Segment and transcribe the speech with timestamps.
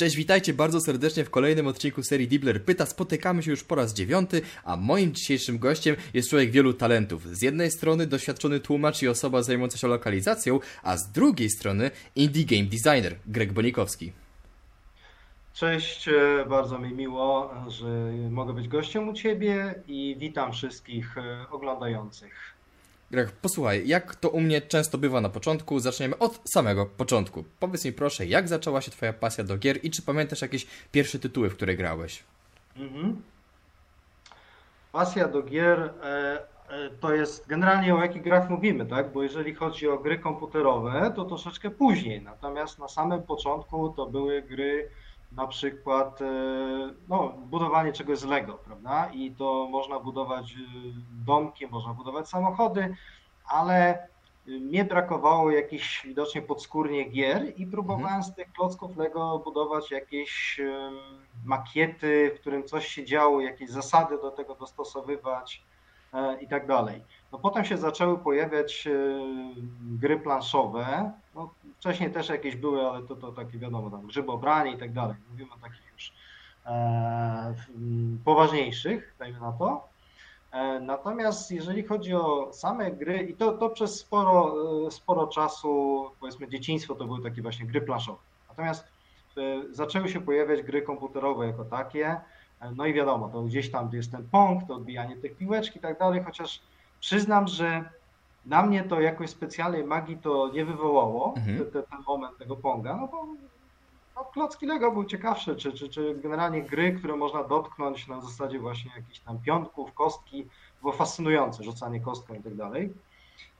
[0.00, 2.86] Cześć, witajcie bardzo serdecznie w kolejnym odcinku serii Dibler Pyta.
[2.86, 7.26] Spotykamy się już po raz dziewiąty, a moim dzisiejszym gościem jest człowiek wielu talentów.
[7.26, 12.44] Z jednej strony doświadczony tłumacz i osoba zajmująca się lokalizacją, a z drugiej strony indie
[12.44, 14.12] game designer Greg Bonikowski.
[15.54, 21.46] Cześć, e, bardzo mi miło, że mogę być gościem u Ciebie i witam wszystkich e,
[21.50, 22.59] oglądających.
[23.10, 27.44] Greg, posłuchaj, jak to u mnie często bywa na początku, zaczniemy od samego początku.
[27.60, 31.18] Powiedz mi proszę, jak zaczęła się Twoja pasja do gier i czy pamiętasz jakieś pierwsze
[31.18, 32.24] tytuły, w które grałeś?
[32.76, 33.22] Mhm.
[34.92, 39.12] Pasja do gier e, e, to jest generalnie o jakich grach mówimy, tak?
[39.12, 42.22] Bo jeżeli chodzi o gry komputerowe, to troszeczkę później.
[42.22, 44.90] Natomiast na samym początku to były gry
[45.32, 46.26] na przykład e,
[47.08, 49.10] no, budowanie czegoś z Lego, prawda?
[49.12, 50.56] I to można budować e,
[51.24, 52.96] domki, można budować samochody,
[53.44, 54.08] ale
[54.46, 58.22] mnie brakowało jakichś widocznie podskórnie gier i próbowałem mhm.
[58.22, 60.60] z tych klocków Lego budować jakieś
[61.44, 65.64] makiety, w którym coś się działo, jakieś zasady do tego dostosowywać
[66.12, 67.04] e, i tak dalej.
[67.32, 68.88] No potem się zaczęły pojawiać
[69.80, 71.12] gry planszowe,
[71.80, 75.16] Wcześniej też jakieś były, ale to, to takie wiadomo, tam grzybobranie i tak dalej.
[75.30, 76.12] Mówimy o takich już
[76.66, 77.54] e,
[78.24, 79.88] poważniejszych, dajmy na to.
[80.52, 84.54] E, natomiast jeżeli chodzi o same gry, i to, to przez sporo,
[84.86, 88.18] e, sporo czasu, powiedzmy dzieciństwo, to były takie właśnie gry planszowe.
[88.48, 88.84] Natomiast
[89.36, 92.20] e, zaczęły się pojawiać gry komputerowe jako takie,
[92.60, 95.82] e, no i wiadomo, to gdzieś tam jest ten pong, to odbijanie tych piłeczki i
[95.82, 96.60] tak dalej, chociaż
[97.00, 97.84] przyznam, że
[98.46, 101.58] na mnie to jakoś specjalnej magii to nie wywołało, mhm.
[101.58, 103.26] ten, ten, moment tego Ponga, no bo
[104.16, 108.58] no, klocki Lego był ciekawszy, czy, czy, czy generalnie gry, które można dotknąć na zasadzie
[108.58, 110.46] właśnie jakichś tam piątków, kostki,
[110.80, 112.94] było fascynujące, rzucanie kostką i tak dalej.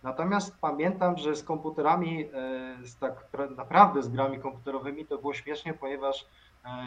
[0.02, 5.74] Natomiast pamiętam, że z komputerami, e, z tak naprawdę z grami komputerowymi to było śmiesznie,
[5.74, 6.26] ponieważ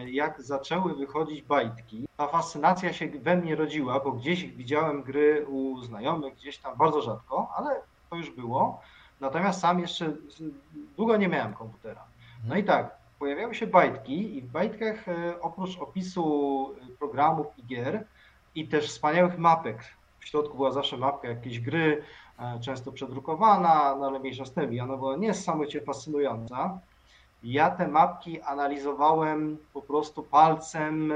[0.05, 5.81] jak zaczęły wychodzić bajtki, ta fascynacja się we mnie rodziła, bo gdzieś widziałem gry u
[5.81, 8.81] znajomych, gdzieś tam bardzo rzadko, ale to już było.
[9.19, 10.13] Natomiast sam jeszcze
[10.97, 12.05] długo nie miałem komputera.
[12.47, 18.05] No i tak, pojawiały się bajtki i w bajtkach e, oprócz opisu programów i gier
[18.55, 19.83] i też wspaniałych mapek,
[20.19, 22.03] w środku była zawsze mapka jakiejś gry,
[22.39, 24.73] E, często przedrukowana, no ale mniejsza z tym.
[24.73, 26.79] I ona była niesamowicie fascynująca.
[27.43, 31.15] Ja te mapki analizowałem po prostu palcem, e,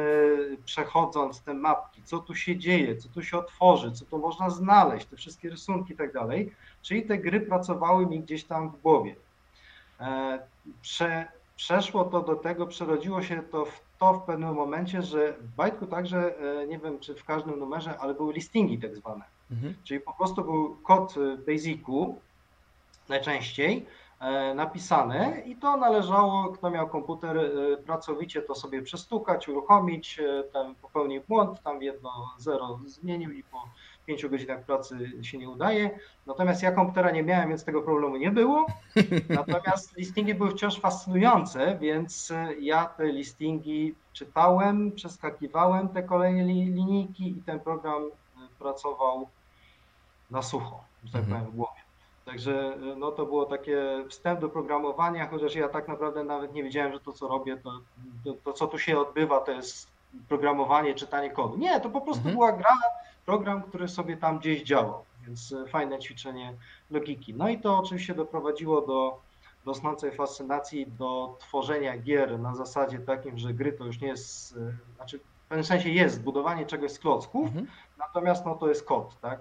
[0.65, 5.05] przechodząc te mapki, co tu się dzieje, co tu się otworzy, co tu można znaleźć,
[5.05, 6.51] te wszystkie rysunki i tak dalej.
[6.81, 9.15] Czyli te gry pracowały mi gdzieś tam w głowie.
[9.99, 10.39] E,
[10.81, 15.55] prze, przeszło to do tego, przerodziło się to w to w pewnym momencie, że w
[15.55, 16.33] Bajtku także,
[16.67, 19.75] nie wiem czy w każdym numerze, ale były listingi tak zwane Mhm.
[19.83, 21.15] Czyli po prostu był kod
[21.47, 22.15] Basicu
[23.09, 23.85] najczęściej
[24.19, 30.43] e, napisany i to należało, kto miał komputer e, pracowicie, to sobie przestukać, uruchomić, e,
[30.43, 33.63] tam popełnił błąd, tam jedno zero zmienił i po
[34.05, 35.99] pięciu godzinach pracy się nie udaje.
[36.25, 38.65] Natomiast ja komputera nie miałem, więc tego problemu nie było.
[39.29, 47.41] Natomiast listingi były wciąż fascynujące, więc ja te listingi czytałem, przeskakiwałem te kolejne linijki i
[47.41, 48.03] ten program
[48.59, 49.27] pracował
[50.31, 51.39] na sucho, że tak mhm.
[51.39, 51.86] powiem, w głowie.
[52.27, 56.93] Także no, to było takie wstęp do programowania, chociaż ja tak naprawdę nawet nie wiedziałem,
[56.93, 57.79] że to co robię, to,
[58.23, 59.87] to, to co tu się odbywa, to jest
[60.29, 61.57] programowanie, czytanie kodu.
[61.57, 62.35] Nie, to po prostu mhm.
[62.35, 62.77] była gra,
[63.25, 66.53] program, który sobie tam gdzieś działał, więc e, fajne ćwiczenie
[66.91, 67.33] logiki.
[67.33, 69.19] No i to oczywiście doprowadziło do
[69.65, 74.95] rosnącej fascynacji do tworzenia gier na zasadzie takim, że gry to już nie jest, e,
[74.95, 77.67] znaczy w pewnym sensie jest budowanie czegoś z klocków, mhm.
[77.99, 79.39] natomiast no to jest kod, tak?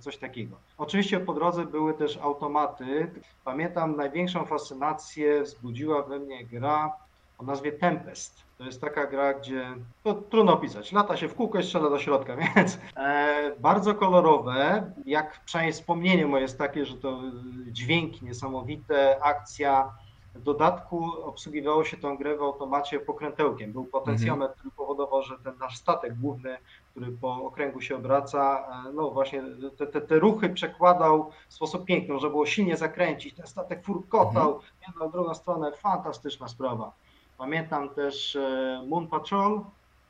[0.00, 0.56] Coś takiego.
[0.78, 3.10] Oczywiście po drodze były też automaty.
[3.44, 6.92] Pamiętam największą fascynację wzbudziła we mnie gra
[7.38, 8.42] o nazwie Tempest.
[8.58, 9.66] To jest taka gra, gdzie
[10.02, 10.92] to trudno opisać.
[10.92, 14.92] Lata się w kółko i strzela do środka, więc e, bardzo kolorowe.
[15.06, 17.20] Jak przynajmniej wspomnienie moje jest takie, że to
[17.66, 19.92] dźwięki niesamowite, akcja
[20.38, 23.72] w dodatku obsługiwało się tę grę w automacie pokrętełkiem.
[23.72, 24.58] Był potencjometr, mhm.
[24.58, 26.58] który powodował, że ten nasz statek główny,
[26.90, 29.42] który po okręgu się obraca, e, no właśnie
[29.76, 34.54] te, te, te ruchy przekładał w sposób piękny, można było silnie zakręcić, ten statek furkotał,
[34.54, 34.72] mhm.
[34.88, 36.92] jedną, drugą stronę, fantastyczna sprawa.
[37.38, 39.60] Pamiętam też e, Moon Patrol,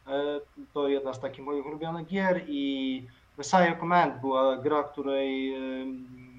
[0.06, 0.40] e,
[0.74, 3.06] to jedna z takich moich ulubionych gier i
[3.38, 5.54] Messiah Command była gra, której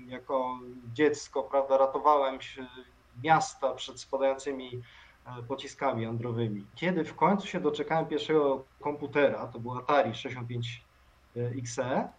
[0.07, 0.59] jako
[0.93, 2.65] dziecko, prawda, ratowałem się
[3.23, 4.81] miasta przed spadającymi
[5.25, 6.65] e, pociskami jądrowymi.
[6.75, 10.83] Kiedy w końcu się doczekałem pierwszego komputera, to był Atari 65
[11.35, 12.09] XE, e,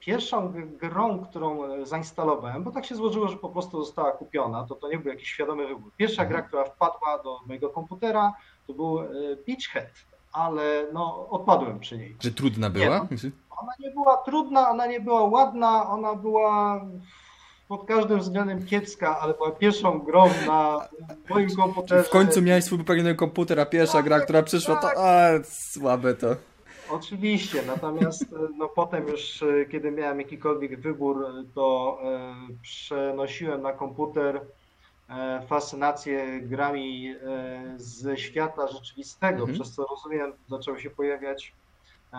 [0.00, 4.74] pierwszą grą, którą e, zainstalowałem, bo tak się złożyło, że po prostu została kupiona, to
[4.74, 5.92] to nie był jakiś świadomy wybór.
[5.96, 8.32] Pierwsza gra, która wpadła do mojego komputera,
[8.66, 9.06] to był e,
[9.46, 9.90] Beachhead,
[10.32, 12.16] ale no, odpadłem przy niej.
[12.20, 13.06] Że trudna była?
[13.10, 16.80] Nie, ona nie była trudna, ona nie była ładna, ona była
[17.70, 20.88] pod każdym względem kiepska, ale była pierwszą grą na
[21.28, 22.04] moim komputerze.
[22.04, 26.14] W końcu miałeś swój wypełniony komputer, a pierwsza tak, gra, która przyszła, to a, słabe
[26.14, 26.36] to.
[26.90, 28.24] Oczywiście, natomiast
[28.58, 34.40] no, potem już, e, kiedy miałem jakikolwiek wybór, to e, przenosiłem na komputer
[35.10, 39.54] e, fascynację grami e, ze świata rzeczywistego, mhm.
[39.54, 41.52] przez co rozumiem, zaczęły się pojawiać
[42.12, 42.16] e,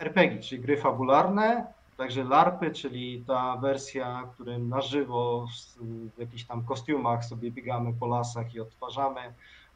[0.00, 1.66] RPG, czyli gry fabularne,
[2.00, 5.46] także LARPy, czyli ta wersja, w którym na żywo
[6.16, 9.20] w jakichś tam kostiumach sobie biegamy po lasach i odtwarzamy.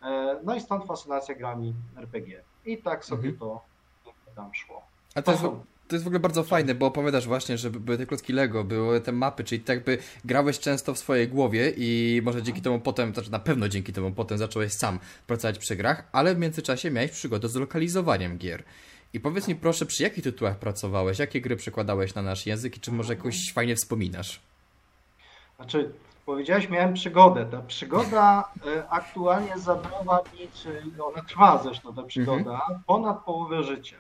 [0.03, 2.43] E, no i stąd fascynacja grami RPG.
[2.67, 3.39] I tak sobie mhm.
[3.39, 3.61] to
[4.37, 4.83] tam szło.
[5.15, 5.43] A to, jest,
[5.89, 9.01] to jest w ogóle bardzo fajne, bo opowiadasz właśnie, że były te klocki Lego, były
[9.01, 13.15] te mapy, czyli tak by grałeś często w swojej głowie i może dzięki temu potem,
[13.15, 17.11] znaczy na pewno dzięki temu potem zacząłeś sam pracować przy grach, ale w międzyczasie miałeś
[17.11, 18.65] przygodę z lokalizowaniem gier.
[19.15, 22.81] I powiedz mi proszę, przy jakich tytułach pracowałeś, jakie gry przekładałeś na nasz język i
[22.81, 24.41] czy może jakoś fajnie wspominasz?
[25.57, 25.93] Znaczy,
[26.27, 27.47] powiedziałeś, miałem przygodę.
[27.47, 32.81] Ta przygoda e, aktualnie zabrała mi, czy ona trwa zresztą ta przygoda, mhm.
[32.87, 33.97] ponad połowę życia.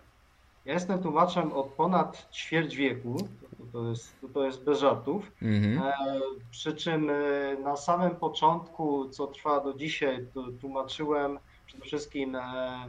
[0.64, 3.28] Ja jestem tłumaczem od ponad ćwierć wieku,
[3.72, 5.32] to, jest, to jest bez żartów.
[5.42, 5.78] Mhm.
[5.88, 6.20] E,
[6.50, 7.14] przy czym e,
[7.62, 10.26] na samym początku, co trwa do dzisiaj,
[10.60, 12.88] tłumaczyłem przede wszystkim e,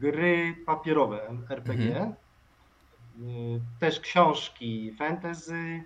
[0.00, 2.14] gry papierowe RPG, mhm.
[3.80, 5.84] też książki fantasy,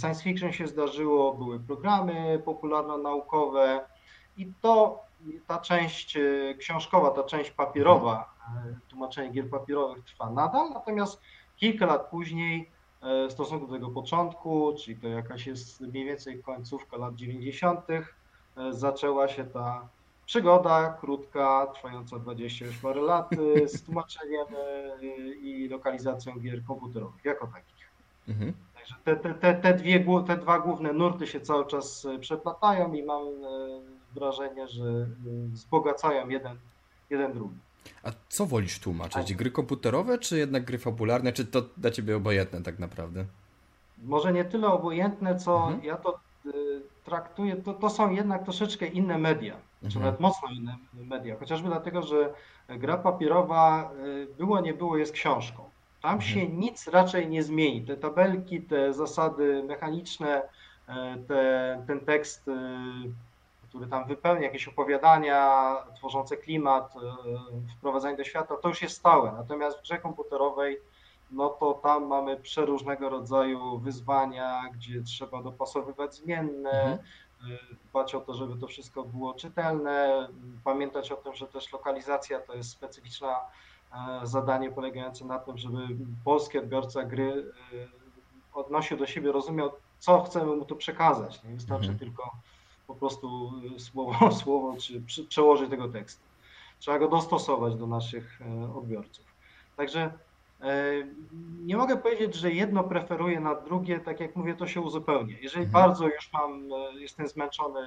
[0.00, 3.80] science fiction się zdarzyło, były programy popularno-naukowe
[4.36, 5.02] i to
[5.46, 6.18] ta część
[6.58, 8.34] książkowa, ta część papierowa
[8.88, 11.20] tłumaczenie gier papierowych trwa nadal, natomiast
[11.56, 12.70] kilka lat później
[13.28, 18.02] w stosunku do tego początku, czyli to jakaś jest mniej więcej końcówka lat 90., e,
[18.70, 19.88] zaczęła się ta
[20.26, 24.46] przygoda krótka, trwająca 20 już parę lat, e, z tłumaczeniem
[25.42, 27.86] i lokalizacją gier komputerowych jako takich.
[28.28, 28.52] Mhm.
[28.74, 33.02] Także te, te, te, te, dwie, te dwa główne nurty się cały czas przeplatają i
[33.02, 33.22] mam
[34.14, 35.06] wrażenie, że
[35.52, 36.56] wzbogacają jeden,
[37.10, 37.58] jeden drugi.
[38.02, 39.34] A co wolisz tłumaczyć?
[39.34, 41.32] Gry komputerowe, czy jednak gry fabularne?
[41.32, 43.24] Czy to dla ciebie obojętne tak naprawdę?
[44.04, 45.84] Może nie tyle obojętne, co mhm.
[45.84, 46.50] ja to y,
[47.04, 49.56] traktuję, to, to są jednak troszeczkę inne media.
[49.88, 52.32] Czy nawet mocno inne media, chociażby dlatego, że
[52.68, 55.70] gra papierowa y, było nie było jest książką.
[56.02, 56.30] Tam mhm.
[56.32, 57.82] się nic raczej nie zmieni.
[57.82, 60.92] Te tabelki, te zasady mechaniczne, y,
[61.28, 62.50] te, ten tekst
[63.76, 67.00] który tam wypełnia jakieś opowiadania tworzące klimat, e,
[67.78, 69.32] wprowadzenie do świata, to już jest stałe.
[69.32, 70.78] Natomiast w grze komputerowej,
[71.30, 76.98] no to tam mamy przeróżnego rodzaju wyzwania, gdzie trzeba dopasowywać zmienne, mhm.
[77.42, 80.28] E, dbać o to, żeby to wszystko było czytelne,
[80.64, 83.36] pamiętać o tym, że też lokalizacja to jest specyficzna
[83.92, 85.78] e, zadanie polegające na tym, żeby
[86.24, 87.52] polski odbiorca gry
[88.54, 91.42] odnosił do siebie, rozumiał, co chcemy mu tu przekazać.
[91.42, 91.98] Nie wystarczy mhm.
[91.98, 92.30] tylko
[92.86, 96.22] po prostu y, słowo, słowo czy przełożyć tego tekstu.
[96.78, 99.24] Trzeba go dostosować do naszych e, odbiorców.
[99.76, 100.12] Także
[101.64, 105.36] nie mogę powiedzieć, że jedno preferuję nad drugie, tak jak mówię, to się uzupełnia.
[105.40, 105.84] Jeżeli mhm.
[105.84, 107.80] bardzo już mam, e, jestem zmęczony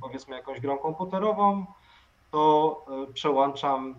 [0.00, 1.66] powiedzmy jakąś grą komputerową,
[2.30, 3.94] to przełączam,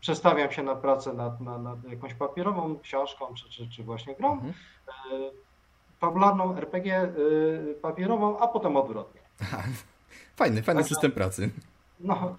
[0.00, 4.32] przestawiam się na pracę nad, nad, nad jakąś papierową książką, czy, czy, czy właśnie grą,
[4.32, 4.52] mhm.
[5.98, 7.12] fabularną RPG
[7.82, 9.20] papierową, a potem odwrotnie.
[10.36, 11.50] Fajny, fajny tak, system pracy.
[12.00, 12.36] No,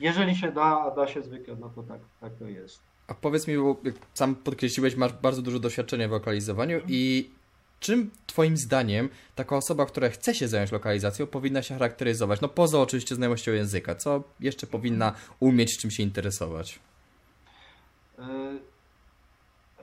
[0.00, 2.89] jeżeli się da, da się zwykle, no to tak, tak to jest.
[3.10, 7.30] A powiedz mi, bo jak sam podkreśliłeś, masz bardzo dużo doświadczenia w lokalizowaniu i
[7.80, 12.40] czym twoim zdaniem taka osoba, która chce się zająć lokalizacją, powinna się charakteryzować?
[12.40, 16.78] No poza oczywiście znajomością języka, co jeszcze powinna umieć, czym się interesować?
[18.18, 18.22] Y,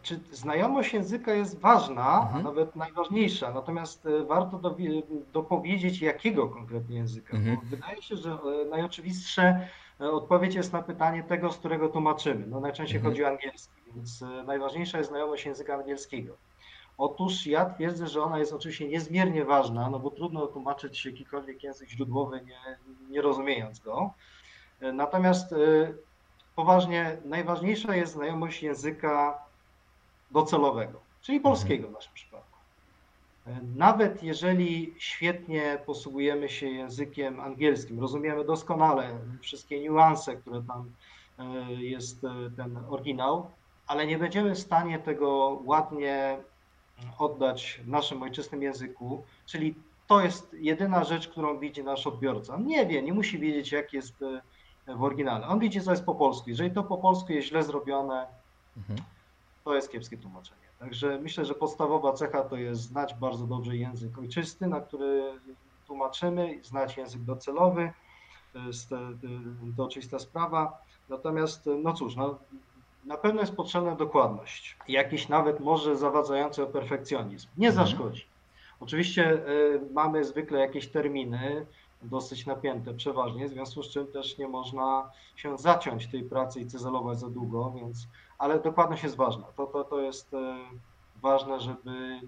[0.01, 2.35] czy znajomość języka jest ważna, mhm.
[2.35, 4.77] a nawet najważniejsza, natomiast e, warto do,
[5.33, 7.37] dopowiedzieć, jakiego konkretnie języka.
[7.37, 7.57] Mhm.
[7.63, 9.67] wydaje się, że e, najoczywistsze e,
[9.99, 12.47] odpowiedź jest na pytanie tego, z którego tłumaczymy.
[12.47, 13.13] No, najczęściej mhm.
[13.13, 16.37] chodzi o angielski, więc najważniejsza jest znajomość języka angielskiego.
[16.97, 21.89] Otóż ja twierdzę, że ona jest oczywiście niezmiernie ważna, no bo trudno tłumaczyć jakikolwiek język
[21.89, 22.77] źródłowy, nie,
[23.09, 24.13] nie rozumiejąc go.
[24.93, 25.55] Natomiast
[26.55, 29.39] poważnie, najważniejsza jest znajomość języka
[30.31, 32.26] docelowego, czyli polskiego w naszym przypadku.
[33.75, 40.91] Nawet jeżeli świetnie posługujemy się językiem angielskim, rozumiemy doskonale wszystkie niuanse, które tam
[41.39, 43.49] e, jest e, ten oryginał,
[43.87, 46.37] ale nie będziemy w stanie tego ładnie
[47.19, 49.75] oddać w naszym ojczystym języku, czyli
[50.07, 52.57] to jest jedyna rzecz, którą widzi nasz odbiorca.
[52.57, 54.13] Nie wie, nie musi wiedzieć, jak jest
[54.87, 55.47] w oryginale.
[55.47, 56.49] On widzi, co jest po polsku.
[56.49, 58.27] Jeżeli to po polsku jest źle zrobione,
[58.77, 58.99] mhm.
[59.63, 60.66] to jest kiepskie tłumaczenie.
[60.79, 65.39] Także myślę, że podstawowa cecha to jest znać bardzo dobrze język ojczysty, na który
[65.87, 67.91] tłumaczymy, znać język docelowy,
[68.89, 68.97] to
[69.77, 70.81] to oczywista sprawa.
[71.09, 72.39] Natomiast, no cóż, no,
[73.05, 74.77] na pewno jest potrzebna dokładność.
[74.87, 77.47] Jakiś nawet może zawadzający o perfekcjonizm.
[77.57, 77.87] Nie mhm.
[77.87, 78.25] zaszkodzi.
[78.79, 81.65] Oczywiście y, mamy zwykle jakieś terminy,
[82.01, 86.65] dosyć napięte przeważnie, w związku z czym też nie można się zaciąć tej pracy i
[86.65, 88.07] cyzelować za długo, więc,
[88.37, 89.47] ale dokładność jest ważna.
[89.57, 90.57] To, to, to jest e,
[91.21, 92.21] ważne, żeby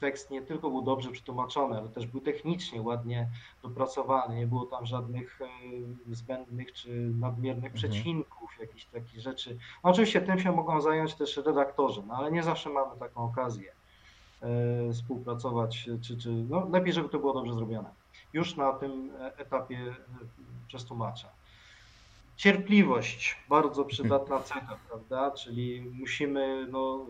[0.00, 3.28] tekst nie tylko był dobrze przetłumaczony, ale też był technicznie ładnie
[3.62, 5.46] dopracowany, nie było tam żadnych e,
[6.14, 6.90] zbędnych czy
[7.20, 7.74] nadmiernych mhm.
[7.74, 9.58] przecinków, jakichś takich rzeczy.
[9.84, 13.72] No oczywiście tym się mogą zająć też redaktorzy, no ale nie zawsze mamy taką okazję
[14.42, 18.00] e, współpracować, czy, czy no lepiej, żeby to było dobrze zrobione
[18.32, 19.94] już na tym etapie
[20.66, 21.28] przez tłumacza.
[22.40, 25.30] Cierpliwość, bardzo przydatna cecha, prawda?
[25.30, 27.06] Czyli musimy no,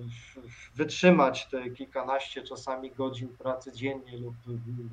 [0.75, 4.35] wytrzymać te kilkanaście czasami godzin pracy dziennie lub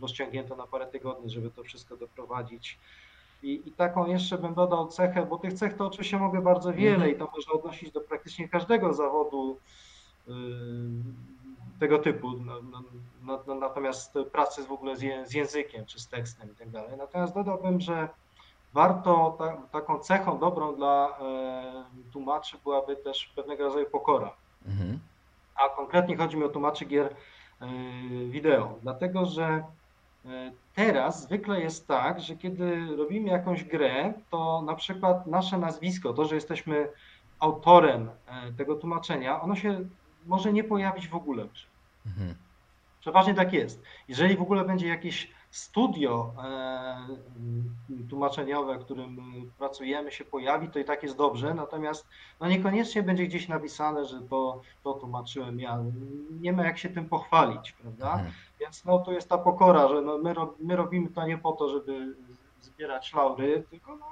[0.01, 2.77] rozciągnięto na parę tygodni, żeby to wszystko doprowadzić.
[3.43, 7.05] I, I, taką jeszcze bym dodał cechę, bo tych cech to oczywiście mogę bardzo wiele
[7.05, 7.11] -hmm.
[7.11, 9.57] i to można odnosić do praktycznie każdego zawodu
[10.27, 10.35] yy,
[11.79, 12.53] tego typu, no,
[13.23, 16.97] no, no, natomiast pracy w ogóle z, językiem czy z tekstem i tak dalej.
[16.97, 18.09] Natomiast dodałbym, że
[18.77, 24.31] warto, ta, taką cechą dobrą dla e, tłumaczy byłaby też pewnego rodzaju pokora.
[24.67, 24.99] Mhm.
[25.55, 27.67] A konkretnie chodzi mi o tłumaczy gier e,
[28.29, 29.63] wideo, dlatego że
[30.25, 36.13] e, teraz zwykle jest tak, że kiedy robimy jakąś grę, to na przykład nasze nazwisko,
[36.13, 36.89] to, że jesteśmy
[37.39, 38.09] autorem
[38.57, 39.79] tego tłumaczenia, ono się
[40.25, 41.47] może nie pojawić w ogóle.
[42.05, 42.35] Mhm.
[42.99, 43.83] Przeważnie tak jest.
[44.07, 47.07] Jeżeli w ogóle będzie jakieś studio e,
[48.09, 49.17] tłumaczeniowe, w którym
[49.57, 52.07] pracujemy, się pojawi, to i tak jest dobrze, natomiast
[52.39, 55.83] no niekoniecznie będzie gdzieś napisane, że to, to tłumaczyłem ja.
[56.41, 58.11] Nie ma jak się tym pochwalić, prawda?
[58.13, 58.31] Mhm.
[58.59, 61.69] Więc no to jest ta pokora, że no my, my robimy to nie po to,
[61.69, 62.15] żeby
[62.61, 64.05] zbierać laury, tylko no,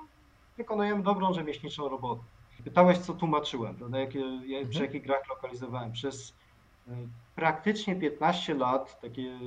[0.58, 2.22] wykonujemy dobrą rzemieślniczą robotę.
[2.64, 4.00] Pytałeś, co tłumaczyłem, prawda?
[4.00, 4.70] Jakie, mhm.
[4.70, 5.92] przy jakich grach lokalizowałem.
[5.92, 6.34] Przez
[7.36, 9.40] praktycznie 15 lat, takie e,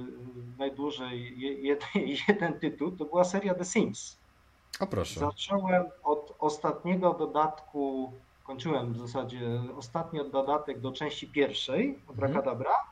[0.59, 1.88] najdłużej, jeden,
[2.28, 4.18] jeden tytuł, to była seria The Sims.
[4.80, 5.21] O proszę.
[5.21, 8.12] Zacząłem od ostatniego dodatku,
[8.45, 12.88] kończyłem w zasadzie ostatni dodatek do części pierwszej, Abracadabra, mhm.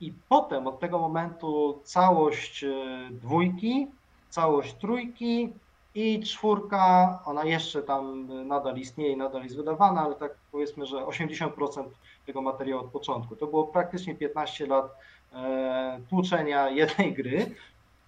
[0.00, 3.86] i potem od tego momentu całość e, dwójki,
[4.28, 5.52] całość trójki,
[5.94, 11.84] i czwórka, ona jeszcze tam nadal istnieje, nadal jest wydawana, ale tak powiedzmy, że 80%
[12.26, 13.36] tego materiału od początku.
[13.36, 14.96] To było praktycznie 15 lat
[15.32, 17.54] e, tłuczenia jednej gry,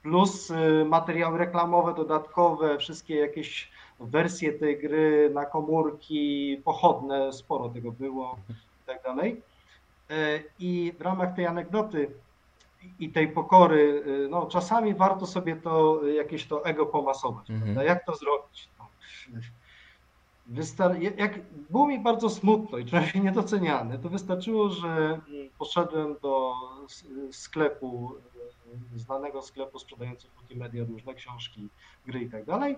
[0.02, 3.70] plus e, materiały reklamowe, dodatkowe, wszystkie jakieś
[4.00, 9.42] wersje tej gry na komórki, pochodne, sporo tego było i tak dalej.
[10.10, 12.10] E, I w ramach tej anegdoty
[12.98, 17.86] i tej pokory, y, no czasami warto sobie to jakieś to ego pomasować, mhm.
[17.86, 18.68] Jak to zrobić?
[18.78, 18.88] No,
[20.50, 25.20] wystar- jak było mi bardzo smutno i czułem się niedoceniany, to wystarczyło, że
[25.58, 26.54] poszedłem do
[27.30, 28.14] sklepu,
[28.94, 31.68] y, znanego sklepu sprzedającego multimedia, różne książki,
[32.06, 32.76] gry i tak dalej.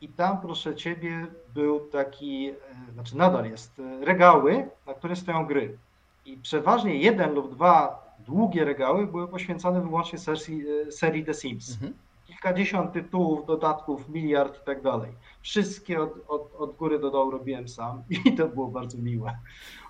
[0.00, 2.50] I tam, proszę Ciebie, był taki,
[2.88, 5.78] y, znaczy nadal jest, regały, na które stoją gry.
[6.26, 11.72] I przeważnie jeden lub dwa długie regały były poświęcone wyłącznie serii, e, serii The Sims.
[11.72, 11.92] Mhm.
[12.42, 15.12] Kilkadziesiąt tytułów, dodatków, miliard i tak dalej.
[15.42, 19.38] Wszystkie od, od, od góry do dołu robiłem sam i to było bardzo miłe.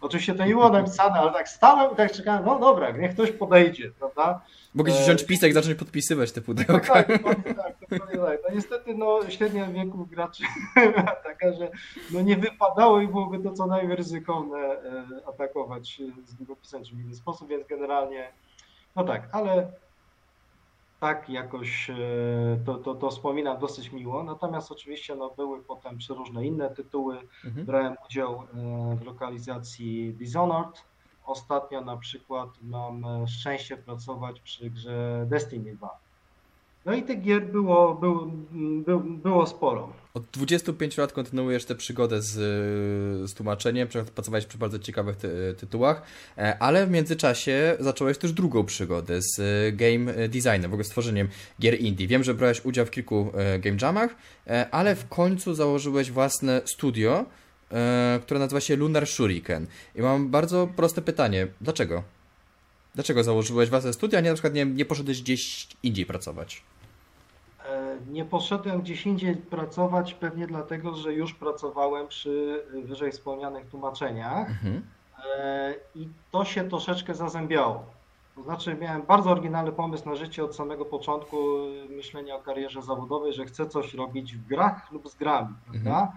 [0.01, 3.33] Oczywiście to nie było napisane, ale tak stałem i tak czekałem, no dobra, niech ktoś
[3.33, 4.41] podejdzie, prawda?
[4.75, 6.79] Mogę ci wziąć pisek i zacząć podpisywać te pudełka.
[6.81, 8.11] Tak, tak, tak, tak, tak.
[8.49, 10.45] No niestety no, średnia wieku graczy
[11.25, 11.71] taka, że
[12.11, 17.15] no, nie wypadało i byłoby to co najmniej ryzykowne e, atakować z długopisem w inny
[17.15, 18.33] sposób, więc generalnie
[18.97, 19.73] no tak, ale
[21.03, 21.95] tak jakoś e,
[22.67, 24.23] to, to, to wspominam dosyć miło.
[24.23, 27.19] Natomiast oczywiście no, były potem przeróżne inne tytuły.
[27.45, 27.67] Mhm.
[27.67, 30.85] Brałem udział e, w lokalizacji Dishonored.
[31.25, 35.99] Ostatnio na przykład mam e, szczęście pracować przy grze Destiny 2.
[36.85, 39.93] No i tych gier było, było, było sporo.
[40.15, 42.33] Od 25 lat kontynuujesz tę przygodę z,
[43.31, 46.03] z tłumaczeniem, pracowałeś przy bardzo ciekawych ty tytułach,
[46.39, 51.29] e, ale w międzyczasie zacząłeś też drugą przygodę z e, game designem, w ogóle stworzeniem
[51.61, 52.07] gier indie.
[52.07, 54.17] Wiem, że brałeś udział w kilku e, game jamach,
[54.71, 57.25] ale w końcu założyłeś własne studio,
[58.23, 59.67] które nazywa się Lunar Shuriken.
[59.95, 61.47] I mam bardzo proste pytanie.
[61.61, 62.03] Dlaczego?
[62.95, 66.63] Dlaczego założyłeś własne studia, a nie na przykład nie, nie poszedłeś gdzieś indziej pracować?
[67.69, 74.49] E, nie poszedłem gdzieś indziej pracować, pewnie dlatego, że już pracowałem przy wyżej wspomnianych tłumaczeniach
[74.51, 74.83] Mhm.
[75.39, 77.85] e, i to się troszeczkę zazębiało.
[78.35, 82.83] To znaczy, miałem bardzo oryginalny pomysł na życie od samego początku e, myślenia o karierze
[82.83, 86.13] zawodowej, że chcę coś robić w grach lub z grami, prawda?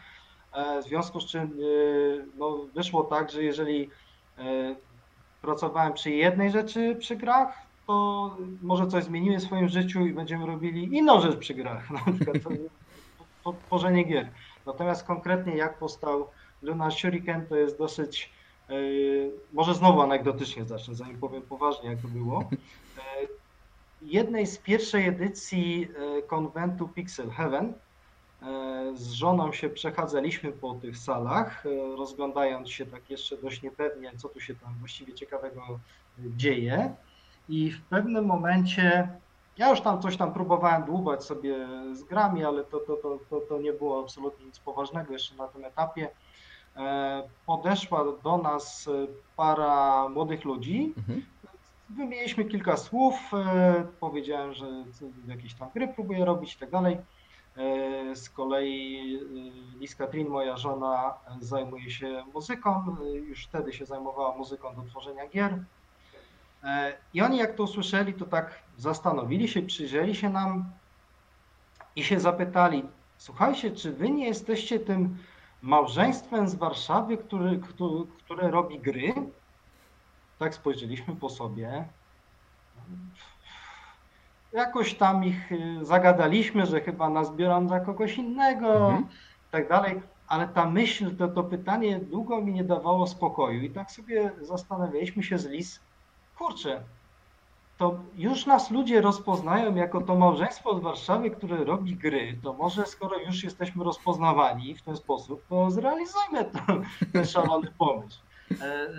[0.54, 1.58] E, W związku z czym
[2.38, 3.90] no, wyszło tak, że jeżeli
[5.42, 10.46] pracowałem przy jednej rzeczy przy grach, to może coś zmieniłem w swoim życiu i będziemy
[10.46, 12.38] robili inną rzecz przy grach, na przykład
[13.66, 14.30] tworzenie gier.
[14.66, 16.28] Natomiast konkretnie jak powstał
[16.62, 18.32] Lunar Shuriken, to jest dosyć,
[18.70, 18.74] e,
[19.54, 22.50] może znowu anegdotycznie zacznę, zanim powiem poważnie jak to było.
[22.98, 23.02] E,
[24.02, 25.88] Jednej z pierwszej edycji
[26.18, 27.74] e, konwentu Pixel Heaven
[28.96, 31.64] z żoną się przechadzaliśmy po tych salach,
[31.98, 35.80] rozglądając się tak jeszcze dość niepewnie, co tu się tam właściwie ciekawego
[36.20, 36.96] dzieje.
[37.50, 39.10] I w pewnym momencie,
[39.58, 43.42] ja już tam coś tam próbowałem dłubać sobie z grami, ale to, to, to, to,
[43.50, 46.10] to nie było absolutnie nic poważnego jeszcze na tym etapie.
[46.78, 51.26] E, Podeszła do nas e, para młodych ludzi, Mhm.
[51.90, 54.66] Wymieniliśmy kilka słów, e, powiedziałem, że
[55.28, 56.98] jakieś tam gry próbuję robić i tak dalej.
[58.14, 59.20] Z kolei
[59.80, 62.96] Liz Katrin, moja żona, zajmuje się muzyką,
[63.28, 65.64] już wtedy się zajmowała muzyką do tworzenia gier.
[66.66, 70.66] E, I oni jak to usłyszeli, to tak zastanowili się, przyjrzeli się nam
[71.96, 72.84] i się zapytali,
[73.18, 75.18] słuchajcie, czy wy nie jesteście tym
[75.62, 79.14] małżeństwem z Warszawy, który, który, które robi gry?
[80.40, 81.86] Tak spojrzeliśmy po sobie.
[84.54, 89.04] Jakoś tam ich y, zagadaliśmy, że chyba nas biorą za kogoś innego Mhm.
[89.04, 93.70] i tak dalej, ale ta myśl, to, to pytanie długo mi nie dawało spokoju i
[93.70, 95.80] tak sobie zastanawialiśmy się z Lis,
[96.38, 96.84] kurczę,
[97.78, 102.86] to już nas ludzie rozpoznają jako to małżeństwo z Warszawy, które robi gry, to może
[102.86, 106.46] skoro już jesteśmy rozpoznawani w ten sposób, to zrealizujmy
[107.14, 108.20] ten szalony pomysł.
[108.62, 108.90] E, e,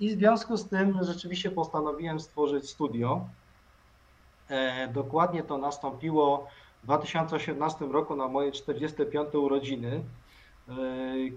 [0.00, 3.26] I w związku z tym rzeczywiście postanowiłem stworzyć studio.
[4.48, 6.46] E, Dokładnie to nastąpiło
[6.82, 10.02] w 2018 roku na moje 45 urodziny,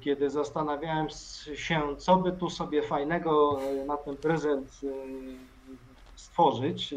[0.01, 1.07] kiedy zastanawiałem
[1.55, 4.87] się, co by tu sobie fajnego e, na ten prezent e,
[6.15, 6.93] stworzyć,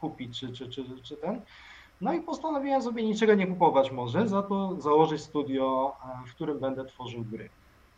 [0.00, 1.40] kupić, czy, czy, czy, czy ten.
[2.00, 6.58] No i postanowiłem sobie niczego nie kupować może, za to założyć studio, e, w którym
[6.58, 7.48] będę tworzył gry.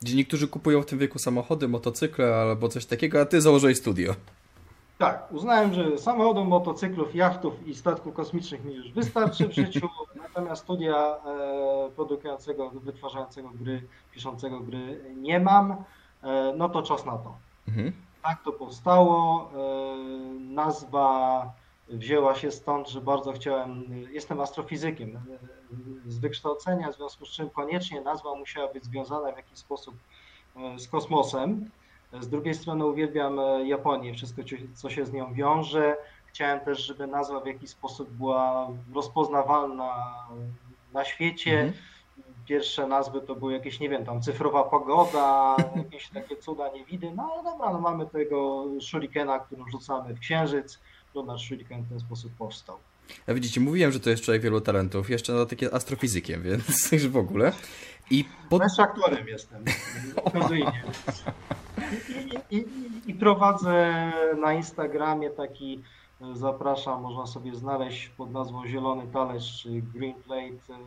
[0.02, 4.14] Gdzie niektórzy kupują w tym wieku samochody, motocykle albo coś takiego, a ty założyłeś studio.
[5.00, 9.88] Tak, uznałem, że samochodów, motocyklów, jachtów i statków kosmicznych mi już wystarczy w życiu,
[10.22, 13.82] natomiast studia e, produkującego, wytwarzającego gry,
[14.12, 15.84] piszącego gry nie mam,
[16.22, 17.34] e, no to czas na to.
[17.68, 17.92] Mhm.
[18.22, 19.50] Tak to powstało.
[19.54, 21.52] e, Nazwa
[21.88, 25.20] wzięła się stąd, że bardzo chciałem, jestem astrofizykiem
[26.06, 29.94] z wykształcenia, w związku z czym koniecznie nazwa musiała być związana w jakiś sposób
[30.76, 31.70] z kosmosem.
[32.20, 34.42] Z drugiej strony uwielbiam e, Japonię, wszystko
[34.74, 35.96] co- się z nią wiąże.
[36.26, 39.94] Chciałem też, żeby nazwa w jakiś sposób była rozpoznawalna
[40.92, 41.60] na świecie.
[41.60, 41.72] Mhm.
[42.46, 47.12] Pierwsze nazwy to były jakieś, nie wiem, tam cyfrowa pogoda, jakieś takie cuda niewidy.
[47.16, 50.78] No ale dobra, no mamy tego shurikena, którym rzucamy w księżyc.
[51.14, 52.76] Lunar Shuriken w ten sposób powstał.
[53.26, 57.16] A widzicie, mówiłem, że to jest człowiek wielu talentów, jeszcze na takie astrofizykiem, więc w
[57.16, 57.52] ogóle.
[58.10, 58.62] I pod...
[58.62, 59.64] Też aktorem jestem,
[60.24, 60.82] okazyjnie.
[62.50, 62.64] I,
[63.06, 65.82] i, prowadzę na Instagramie taki,
[66.20, 70.78] e, zapraszam, można sobie znaleźć pod nazwą Zielony Talerz czy Green Plate e,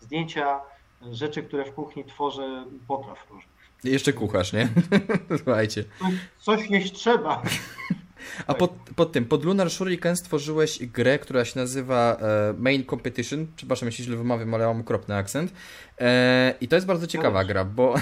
[0.00, 0.60] zdjęcia,
[1.02, 3.56] e, rzeczy, które w kuchni tworzę, potraw różnych.
[3.84, 4.68] jeszcze kucharz, nie?
[5.44, 5.84] Słuchajcie.
[5.98, 7.42] Coś, coś jeść trzeba.
[8.46, 13.46] A pod, pod tym, pod Lunar Shuriken stworzyłeś grę, która się nazywa e, Main Competition.
[13.56, 15.52] Przepraszam, jeśli źle wymawiam, ale mam okropny akcent.
[16.00, 17.94] E, I to jest bardzo ciekawa gra, bo,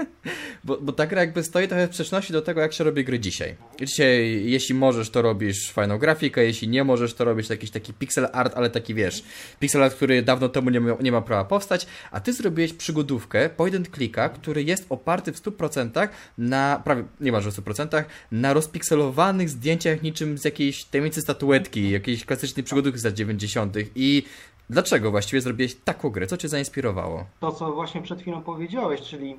[0.64, 3.20] bo, bo ta gra jakby stoi trochę w sprzeczności do tego, jak się robi gry
[3.20, 3.56] dzisiaj.
[3.80, 8.28] Dzisiaj, jeśli możesz, to robisz fajną grafikę, jeśli nie możesz, to robisz jakiś taki pixel
[8.32, 9.24] art, ale taki wiesz,
[9.60, 13.48] pixel art, który dawno temu nie, ma- nie ma prawa powstać, a ty zrobiłeś przygodówkę,
[13.48, 16.08] point clicka, który jest oparty w 100%
[16.38, 19.63] na, prawie niemalże w 100%, na rozpikselowanych zdjęciach
[20.02, 23.74] niczym z jakiejś tajemnicy statuetki, jakiejś klasycznej przygodówki z lat 90.
[23.94, 24.22] I
[24.70, 26.26] dlaczego właściwie zrobiłeś taką grę?
[26.26, 27.24] Co cię zainspirowało?
[27.40, 29.36] To, co właśnie przed chwilą powiedziałeś, czyli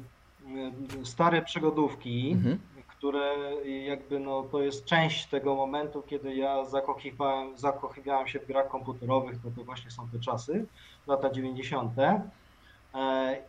[1.01, 2.59] e, stare przygodówki, Mhm.
[2.97, 3.33] które
[3.85, 9.37] jakby no, to jest część tego momentu, kiedy ja zakochiwałem, zakochiwałem się w grach komputerowych,
[9.43, 10.65] to to właśnie są te czasy,
[11.07, 11.91] lata 90.
[11.99, 12.23] E,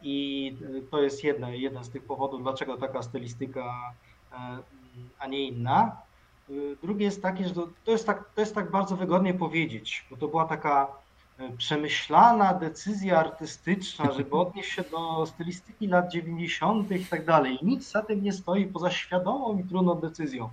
[0.03, 0.57] I
[0.91, 3.93] to jest jedne, jeden z tych powodów, dlaczego taka stylistyka,
[4.33, 4.37] e,
[5.19, 5.97] a nie inna.
[6.51, 10.07] E, Drugie jest takie, że to, to, jest tak, to jest tak bardzo wygodnie powiedzieć,
[10.11, 10.89] bo to była taka
[11.59, 16.91] przemyślana decyzja artystyczna, żeby odnieść się do stylistyki lat 90.
[16.91, 17.59] i tak dalej.
[17.63, 20.51] Nic za tym nie stoi poza świadomą i trudną decyzją.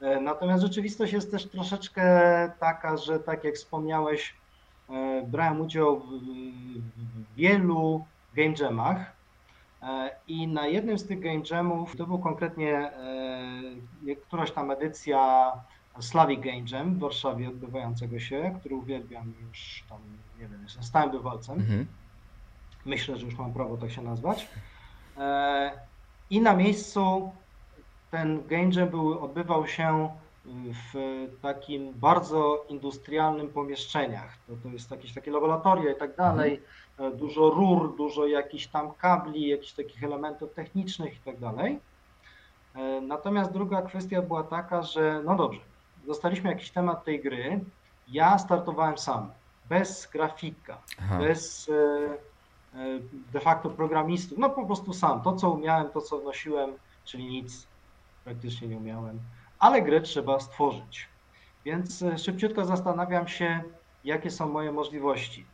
[0.00, 2.04] E, natomiast rzeczywistość jest też troszeczkę
[2.60, 4.34] taka, że tak jak wspomniałeś,
[5.26, 8.04] brałem udział w wielu
[8.34, 9.13] game jamach
[10.28, 12.90] i na jednym z tych game jamów, to był konkretnie
[14.22, 15.52] któraś tam edycja
[16.00, 19.98] Slavic Game Jam w Warszawie odbywającego się, który uwielbiam już tam,
[20.40, 21.58] nie wiem, jestem stałym bywalcem.
[21.58, 21.86] Mhm.
[22.86, 24.48] Myślę, że już mam prawo tak się nazwać.
[26.30, 27.32] I na miejscu
[28.10, 30.08] ten game jam był, odbywał się
[30.44, 30.94] w
[31.42, 34.36] takim bardzo industrialnym pomieszczeniach.
[34.46, 36.62] To, to jest jakieś takie laboratoria i tak dalej,
[36.98, 37.18] mhm.
[37.18, 41.78] dużo rur, dużo jakichś tam kabli, jakichś takich elementów technicznych i tak dalej.
[42.74, 45.60] E, natomiast druga kwestia była taka, że no dobrze,
[46.06, 47.60] dostaliśmy jakiś temat tej gry,
[48.08, 49.30] ja startowałem sam,
[49.68, 51.18] bez grafika, Aha.
[51.18, 52.34] bez e,
[53.32, 56.72] de facto programistów, no po prostu sam, to co umiałem, to co wnosiłem,
[57.04, 57.66] czyli nic
[58.24, 59.20] praktycznie nie umiałem,
[59.58, 61.08] ale grę trzeba stworzyć.
[61.64, 63.62] Więc e, szybciutko zastanawiam się,
[64.04, 65.46] jakie są moje możliwości.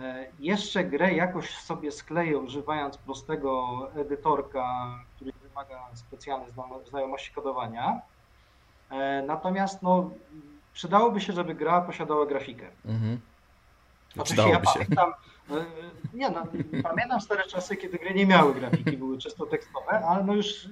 [0.00, 6.48] E, jeszcze grę jakoś sobie skleję, używając prostego edytorka, który wymaga specjalnej
[6.90, 8.00] znajomości kodowania.
[8.90, 10.10] E, natomiast no,
[10.72, 12.66] przydałoby się, żeby gra posiadała grafikę.
[12.84, 13.20] Mhm.
[14.18, 15.12] Oczywiście ja pamiętam,
[16.14, 16.46] nie no,
[16.82, 20.68] pamiętam stare czasy, kiedy gry nie miały grafiki, były czysto tekstowe, ale no już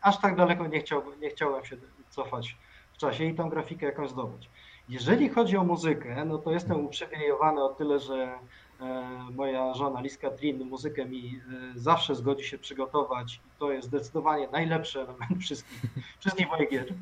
[0.00, 1.76] aż tak daleko nie, chciał, nie chciałem się
[2.10, 2.56] cofać
[2.92, 4.50] w czasie i tą grafikę jakąś zdobyć.
[4.88, 8.38] Jeżeli chodzi o muzykę, no to jestem uprzywilejowany o tyle, że
[8.80, 11.40] e, moja żona Liska Trin muzykę mi
[11.74, 15.80] e, zawsze zgodzi się przygotować to jest zdecydowanie najlepszy element wszystkich,
[16.18, 16.94] wszystkich moich gier.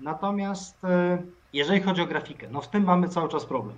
[0.00, 1.22] Natomiast e,
[1.52, 3.76] jeżeli chodzi o grafikę, no w tym mamy cały czas problem.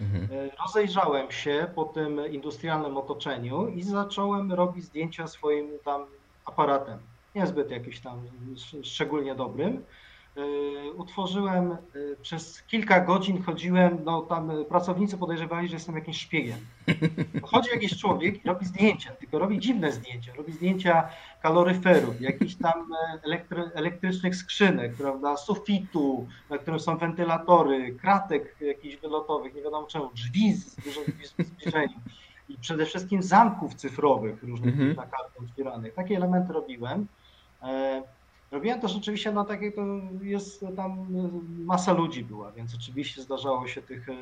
[0.00, 0.28] Mhm.
[0.66, 6.06] Rozejrzałem się po tym industrialnym otoczeniu i zacząłem robić zdjęcia swoim tam
[6.44, 6.98] aparatem
[7.34, 8.22] niezbyt jakimś tam
[8.82, 9.84] szczególnie dobrym.
[10.38, 16.58] Y, utworzyłem y, przez kilka godzin, chodziłem, no tam pracownicy podejrzewali, że jestem jakimś szpiegiem.
[17.50, 20.32] Chodzi jakiś człowiek i robi zdjęcia, tylko robi dziwne zdjęcia.
[20.34, 21.08] Robi zdjęcia
[21.42, 28.96] kaloryferów, jakichś tam e, elektry, elektrycznych skrzynek, prawda, sufitu, na którym są wentylatory, kratek jakichś
[28.96, 31.04] wylotowych, nie wiadomo czemu, drzwi z dużym
[31.38, 32.00] zbliżeniem
[32.48, 34.96] i przede wszystkim zamków cyfrowych różnych mm -hmm.
[34.96, 35.94] na kartę otwieranych.
[35.94, 37.06] Takie elementy robiłem.
[38.54, 39.82] E, robiłem to rzeczywiście na takie, to
[40.22, 41.06] jest tam
[41.64, 44.16] masa ludzi była, więc oczywiście zdarzało się tych, e,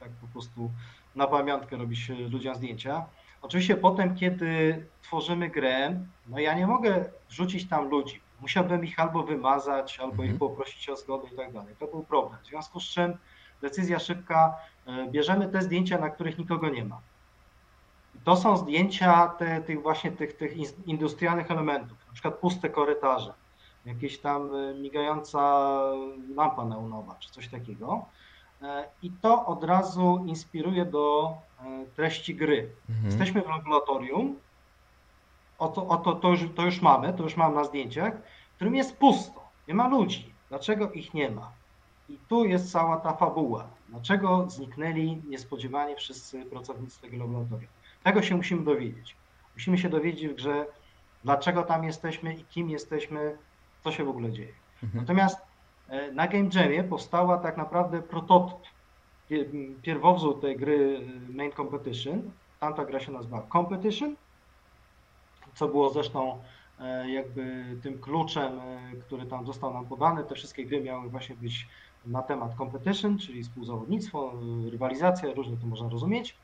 [0.00, 0.70] tak po prostu
[1.14, 3.06] na pamiątkę robić ludziom zdjęcia.
[3.42, 8.20] Oczywiście potem, kiedy tworzymy grę, no ja nie mogę wrzucić tam ludzi.
[8.40, 10.38] Musiałbym ich albo wymazać, albo ich mhm.
[10.38, 11.74] poprosić o zgodę i tak dalej.
[11.78, 12.40] To był problem.
[12.42, 13.12] W związku z czym
[13.62, 14.54] decyzja szybka,
[14.86, 17.00] e, bierzemy te zdjęcia, na których nikogo nie ma.
[18.24, 20.52] To są zdjęcia te, tych właśnie tych, tych
[20.86, 23.32] industrialnych elementów, na przykład puste korytarze,
[23.86, 25.40] jakieś tam e, migająca
[26.36, 28.04] lampa neonowa czy coś takiego.
[28.62, 32.70] E, I to od razu inspiruje do e, treści gry.
[32.88, 33.06] Mhm.
[33.06, 34.36] Jesteśmy w laboratorium,
[35.58, 38.14] oto, oto to, już, to już mamy, to już mam na zdjęciach,
[38.52, 40.32] w którym jest pusto, nie ma ludzi.
[40.48, 41.52] Dlaczego ich nie ma?
[42.08, 43.66] I tu jest cała ta fabuła.
[43.88, 47.70] Dlaczego zniknęli niespodziewanie wszyscy pracownicy tego laboratorium?
[48.02, 49.16] Tego się musimy dowiedzieć.
[49.54, 50.66] Musimy się dowiedzieć w grze,
[51.24, 53.36] dlaczego tam jesteśmy i kim jesteśmy,
[53.84, 54.52] co się w ogóle dzieje.
[54.82, 55.04] Mhm.
[55.04, 55.38] Natomiast
[55.88, 58.56] e, na Game Jamie powstała tak naprawdę prototyp,
[59.82, 62.30] pierwowzór tej gry e, Main Competition.
[62.60, 64.16] Tamta gra się nazywa Competition,
[65.54, 66.42] co było zresztą
[66.80, 68.60] e, jakby tym kluczem,
[69.06, 70.24] który tam został nam podany.
[70.24, 71.68] Te wszystkie gry miały właśnie być
[72.06, 74.32] na temat competition, czyli współzawodnictwo,
[74.70, 76.36] rywalizacja, różnie to można rozumieć.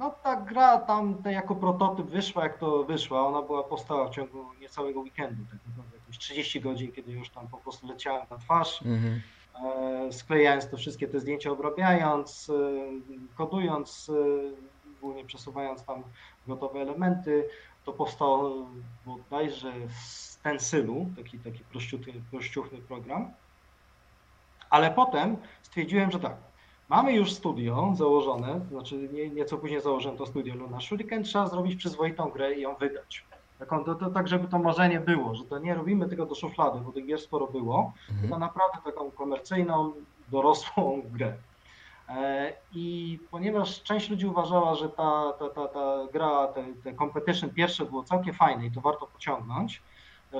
[0.00, 4.54] No ta gra tam jako prototyp wyszła jak to wyszła, ona była powstała w ciągu
[4.60, 8.82] niecałego weekendu, tak naprawdę jakieś 30 godzin, kiedy już tam po prostu leciałem na twarz,
[8.82, 9.20] mhm.
[9.64, 16.02] e, sklejając to wszystkie te zdjęcia, obrabiając, e, kodując, e, głównie przesuwając tam
[16.46, 17.48] gotowe elementy,
[17.84, 18.66] to powstał
[19.06, 23.30] bodajże w Stencilu, taki, taki prościuchny, prościuchny program,
[24.70, 26.36] ale potem stwierdziłem, że tak,
[26.90, 31.76] Mamy już studio założone, znaczy nie, nieco później założyłem to studio Luna Shuriken, trzeba zrobić
[31.76, 33.24] przyzwoitą grę i ją wydać.
[33.58, 36.80] Taką, to, to, tak, żeby to marzenie było, że to nie robimy tego do szuflady,
[36.80, 38.20] bo tych gier sporo było, mhm.
[38.20, 39.92] tylko naprawdę taką komercyjną,
[40.28, 41.34] dorosłą grę.
[42.08, 47.50] E, I ponieważ część ludzi uważała, że ta, ta, ta, ta gra, te, te competition
[47.50, 49.82] pierwsze było całkiem fajne i to warto pociągnąć,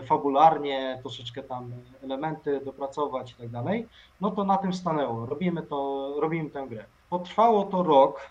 [0.07, 1.72] fabularnie, troszeczkę tam
[2.03, 3.88] elementy dopracować i tak dalej,
[4.20, 5.26] no to na tym stanęło.
[5.26, 6.85] Robimy to, robimy tę grę.
[7.11, 8.31] potrwało to rok,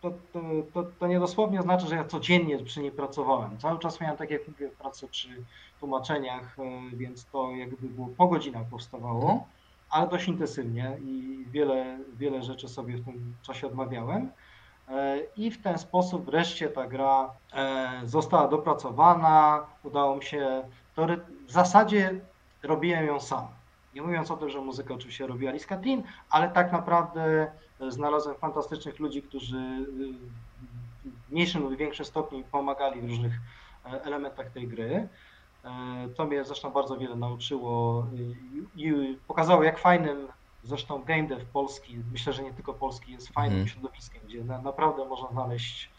[0.00, 0.40] to, to,
[0.74, 3.58] to, to nie dosłownie znaczy, że ja codziennie przy niej pracowałem.
[3.58, 5.28] Cały czas miałem, tak jak mówię, pracę przy
[5.80, 9.46] tłumaczeniach, e, więc to jakby było po godzinach powstawało,
[9.90, 14.30] ale dość intensywnie i wiele, wiele rzeczy sobie w tym czasie odmawiałem.
[14.90, 19.66] E, I w ten sposób wreszcie ta gra e, została dopracowana.
[19.82, 20.62] Udało mi się.
[21.46, 22.20] W zasadzie
[22.62, 23.46] robiłem ją sam.
[23.94, 27.52] Nie mówiąc o tym, że muzykę oczywiście robi Alice Katlin, ale tak naprawdę
[27.88, 29.56] znalazłem fantastycznych ludzi, którzy
[31.04, 33.32] w mniejszym lub większym stopniu pomagali w różnych
[33.84, 35.08] elementach tej gry.
[36.16, 38.06] To mnie zresztą bardzo wiele nauczyło
[38.76, 40.28] i pokazało, jak fajnym
[40.64, 43.68] zresztą game dev polski, myślę, że nie tylko polski, jest fajnym mm.
[43.68, 45.90] środowiskiem, gdzie naprawdę można znaleźć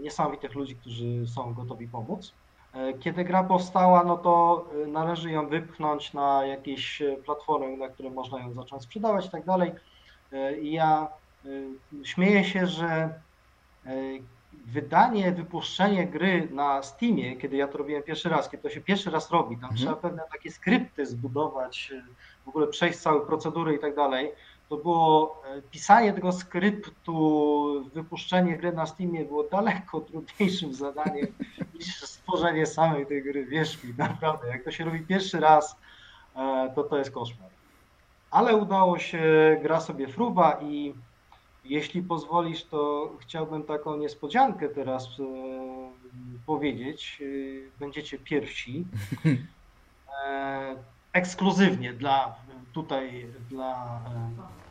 [0.00, 2.32] niesamowitych ludzi, którzy są gotowi pomóc.
[2.72, 7.88] E, kiedy gra powstała, no to e, należy ją wypchnąć na jakieś e, platformy, na
[7.88, 9.72] które można ją zacząć sprzedawać i tak dalej.
[10.62, 11.08] I ja
[12.04, 13.20] śmieję się, że
[14.52, 19.10] wydanie, wypuszczenie gry na Steamie, kiedy ja to robiłem pierwszy raz, kiedy to się pierwszy
[19.10, 19.76] raz robi, tam mhm.
[19.76, 21.92] trzeba pewne takie skrypty zbudować,
[22.44, 24.32] w ogóle przejść całe procedury i tak dalej,
[24.68, 31.26] to było e, pisanie tego skryptu, wypuszczenie gry na Steamie było daleko trudniejszym zadaniem
[31.74, 33.46] niż stworzenie samej tej gry.
[33.46, 35.76] Wierz mi, naprawdę, jak to się robi pierwszy raz,
[36.36, 37.50] e, to to jest koszmar.
[38.30, 39.22] Ale udało się,
[39.62, 40.94] gra sobie fruwa i
[41.64, 45.10] jeśli pozwolisz, to chciałbym taką niespodziankę teraz e,
[46.46, 47.22] powiedzieć.
[47.80, 48.84] Będziecie pierwsi.
[51.12, 52.34] Ekskluzywnie dla
[52.72, 54.00] tutaj dla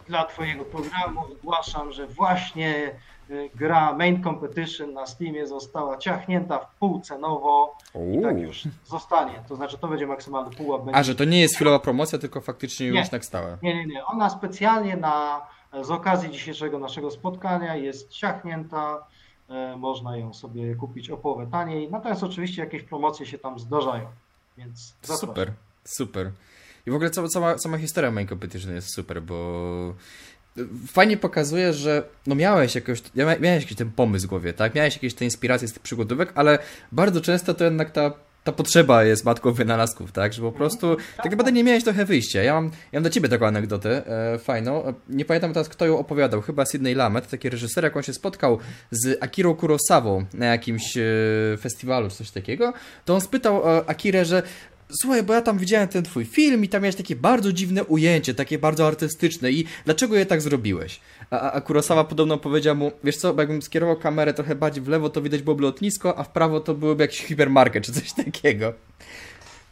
[0.10, 2.92] dla Twojego programu zgłaszam, że właśnie
[3.30, 7.78] y, gra Main Competition na Steamie została ciachnięta w pół cenowo
[8.18, 9.34] i tak już zostanie.
[9.48, 10.82] To znaczy to będzie maksymalny pułap.
[10.94, 13.00] A, że to nie jest chwilowa promocja, tylko faktycznie nie.
[13.00, 13.58] już tak stałe.
[13.62, 14.06] Nie, nie, nie.
[14.06, 15.42] Ona specjalnie na,
[15.84, 19.08] z okazji dzisiejszego naszego spotkania jest ciachnięta.
[19.50, 21.92] E, można ją sobie kupić o połowę taniej.
[21.92, 24.06] Natomiast oczywiście jakieś promocje się tam zdarzają.
[24.58, 25.52] Więc super,
[25.84, 26.32] super.
[26.86, 29.94] I w ogóle cała, sama historia Main Competition jest super, bo
[30.88, 34.76] fajnie pokazuje, że no miałeś jakoś, miałeś jakiś ten pomysł w głowie, tak?
[34.76, 36.60] Miałeś jakieś te inspiracje z tych przygodówek, ale
[36.92, 40.34] bardzo często to jednak ta ta potrzeba jest matką wynalazków, tak?
[40.34, 42.44] Że po prostu tak naprawdę nie miałeś trochę wyjścia.
[42.44, 44.94] Ja mam, ja mam dla ciebie taką anegdotę e, fajną.
[45.10, 46.42] Nie pamiętam teraz, kto ją opowiadał.
[46.42, 48.60] Chyba Sidney Lamet, taki reżyser, jak on się spotkał
[48.92, 51.04] z Akirą Kurosawą na jakimś e,
[51.58, 52.74] festiwalu czy coś takiego,
[53.06, 54.44] to on spytał e, Akirę, że
[54.92, 58.34] Słuchaj, bo ja tam widziałem ten twój film i tam miałeś takie bardzo dziwne ujęcie,
[58.34, 61.00] takie bardzo artystyczne i dlaczego je tak zrobiłeś?
[61.30, 64.88] A, a Kurosawa podobno powiedział mu, wiesz co, bo jakbym skierował kamerę trochę bardziej w
[64.88, 68.74] lewo, to widać byłoby lotnisko, a w prawo to byłoby jakiś hipermarket czy coś takiego.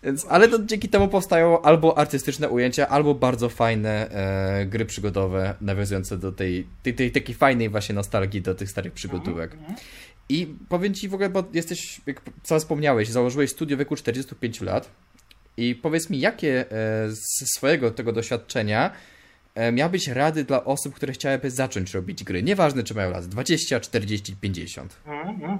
[0.03, 5.55] Więc, ale to dzięki temu powstają albo artystyczne ujęcia, albo bardzo fajne e, gry przygodowe,
[5.61, 9.51] nawiązujące do tej, tej, tej takiej fajnej właśnie nostalgii do tych starych przygodówek.
[9.51, 9.87] Mhm, mhm.
[10.29, 14.61] I powiem ci w ogóle, bo jesteś, jak co wspomniałeś, założyłeś studio w wieku 45
[14.61, 14.89] lat.
[15.57, 18.91] I powiedz mi, jakie e, z swojego tego doświadczenia
[19.55, 22.43] e, miałbyś rady dla osób, które chciałyby zacząć robić gry?
[22.43, 25.01] Nieważne, czy mają lat 20, 40, 50.
[25.05, 25.57] Mhm.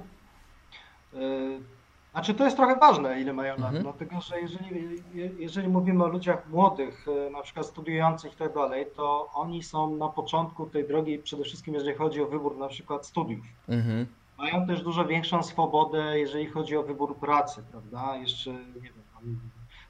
[2.12, 3.84] Znaczy to jest trochę ważne, ile mają lat, mhm.
[3.84, 5.04] dlatego że jeżeli,
[5.40, 10.08] jeżeli mówimy o ludziach młodych, na przykład studiujących i tak dalej, to oni są na
[10.08, 13.46] początku tej drogi, przede wszystkim jeżeli chodzi o wybór na przykład studiów.
[13.70, 14.06] Mhm.
[14.38, 18.18] Mają też dużo większą swobodę, jeżeli chodzi o wybór pracy, prawda?
[18.18, 18.94] Jeszcze, nie wiem,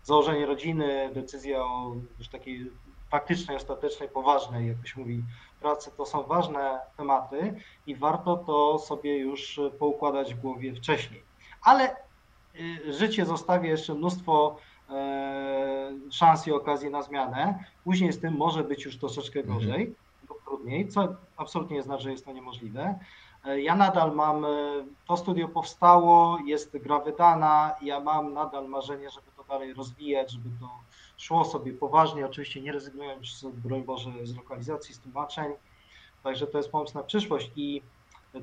[0.08, 2.72] założenie rodziny, decyzja o już takiej
[3.10, 5.24] faktycznej, ostatecznej, poważnej, jak się mówi,
[5.62, 7.54] pracy, to są ważne tematy
[7.88, 11.24] i warto to sobie już poukładać w głowie wcześniej.
[11.62, 11.96] Ale
[12.56, 14.58] y, życie zostawia jeszcze mnóstwo
[14.90, 17.64] e, szans i okazji na zmianę.
[17.84, 19.60] Później z tym może być już troszeczkę mhm.
[19.60, 19.96] gorzej
[20.30, 23.00] lub trudniej, co absolutnie nie znaczy, że jest to niemożliwe.
[23.46, 24.50] E, ja nadal mam, e,
[25.08, 30.50] to studio powstało, jest gra wydana, ja mam nadal marzenie, żeby to dalej rozwijać, żeby
[30.60, 30.70] to
[31.18, 35.54] szło sobie poważnie, oczywiście nie rezygnując, broń Boże, z lokalizacji, z tłumaczeń,
[36.24, 37.82] także to jest pomysł na przyszłość i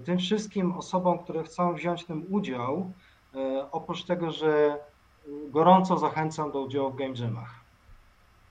[0.04, 2.92] tym wszystkim osobom, które chcą wziąć w tym udział,
[3.34, 4.78] e, oprócz tego, że
[5.28, 7.60] gorąco zachęcam do udziału w game jamach.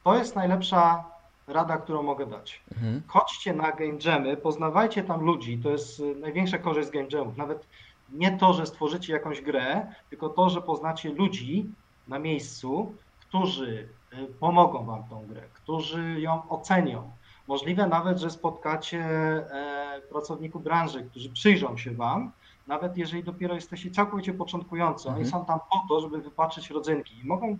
[0.03, 1.05] To jest najlepsza
[1.47, 2.63] rada, którą mogę dać.
[2.71, 3.01] Mhm.
[3.07, 7.37] Chodźcie na game jammy, poznawajcie tam ludzi, to jest y, największa korzyść z game jamów.
[7.37, 7.67] Nawet
[8.09, 11.71] nie to, że stworzycie jakąś grę, tylko to, że poznacie ludzi
[12.07, 17.11] na miejscu, którzy y, pomogą wam tą grę, którzy ją ocenią.
[17.47, 22.31] Możliwe nawet, że spotkacie e, pracowników branży, którzy przyjrzą się wam,
[22.67, 25.09] nawet jeżeli dopiero jesteście całkowicie początkujący.
[25.09, 25.31] Oni mhm.
[25.31, 27.57] są tam po to, żeby wypatrzeć rodzynki i mogą.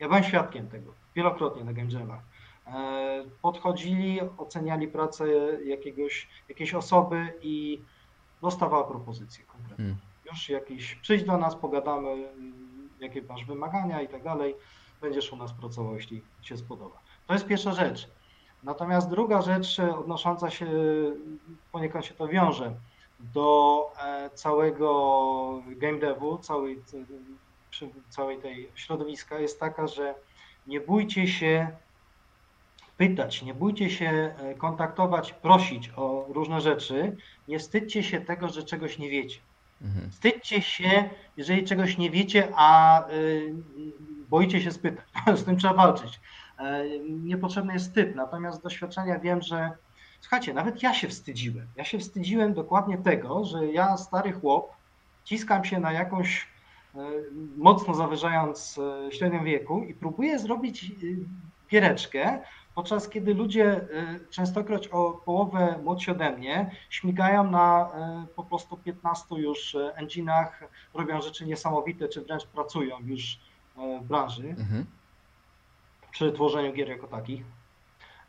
[0.00, 2.20] Ja byłem świadkiem tego wielokrotnie na game jamach
[2.66, 5.26] e, podchodzili, oceniali pracę
[5.64, 7.80] jakiegoś, jakiejś osoby i
[8.42, 9.76] dostawała propozycję konkretną.
[9.76, 9.96] Hmm.
[10.30, 12.28] Już jakiś, przyjdź do nas, pogadamy,
[13.04, 14.54] jakie masz wymagania i tak dalej,
[15.00, 17.00] będziesz u nas pracował, jeśli się spodoba.
[17.26, 18.08] To jest pierwsza rzecz.
[18.62, 20.66] Natomiast druga rzecz odnosząca się,
[21.72, 22.74] poniekąd się to wiąże,
[23.20, 26.82] do e, całego game devu, całej,
[28.08, 30.14] całej tej środowiska jest taka, że
[30.66, 31.68] nie bójcie się
[32.96, 37.16] pytać, nie bójcie się e, kontaktować, prosić o różne rzeczy,
[37.48, 39.40] nie wstydźcie się tego, że czegoś nie wiecie.
[39.82, 40.10] Mhm.
[40.10, 43.54] Wstydźcie się, jeżeli czegoś nie wiecie, a y,
[44.30, 45.04] boicie się spytać.
[45.40, 46.20] Z tym trzeba walczyć.
[46.58, 48.14] E, niepotrzebny jest wstyd.
[48.14, 49.70] Natomiast z doświadczenia wiem, że
[50.20, 51.66] słuchajcie, nawet ja się wstydziłem.
[51.76, 54.72] Ja się wstydziłem dokładnie tego, że ja, stary chłop,
[55.24, 56.46] ciskam się na jakąś
[56.94, 56.98] e,
[57.56, 60.92] mocno zawyżając e, średnią wieku i próbuję zrobić
[61.70, 62.38] giereczkę,
[62.74, 63.80] podczas kiedy ludzie
[64.30, 67.90] częstokroć o połowę młodsi ode mnie śmigają na
[68.36, 70.48] po prostu 15 już engine'ach,
[70.94, 73.38] robią rzeczy niesamowite, czy wręcz pracują już
[73.76, 74.48] w branży.
[74.48, 74.86] Mhm
[76.14, 77.44] przy tworzeniu gier jako takich.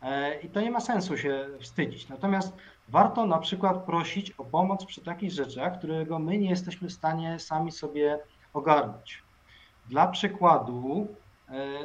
[0.01, 2.10] E, I to nie ma sensu się wstydzić.
[2.10, 2.53] Natomiast
[2.89, 7.39] warto na przykład prosić o pomoc przy takich rzeczach, którego my nie jesteśmy w stanie
[7.39, 8.19] sami sobie
[8.53, 9.23] ogarnąć.
[9.89, 11.08] Dla przykładu,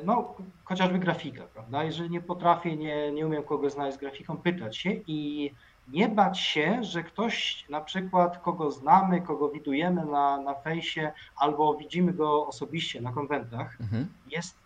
[0.05, 1.85] no, chociażby grafika, prawda?
[1.85, 5.51] Jeżeli nie potrafię, nie, nie umiem kogo znaleźć z grafiką, pytać się i
[5.93, 11.75] nie bać się, że ktoś na przykład, kogo znamy, kogo widujemy na, na fejsie albo
[11.75, 14.09] widzimy go osobiście na konwentach, mhm.
[14.31, 14.59] jest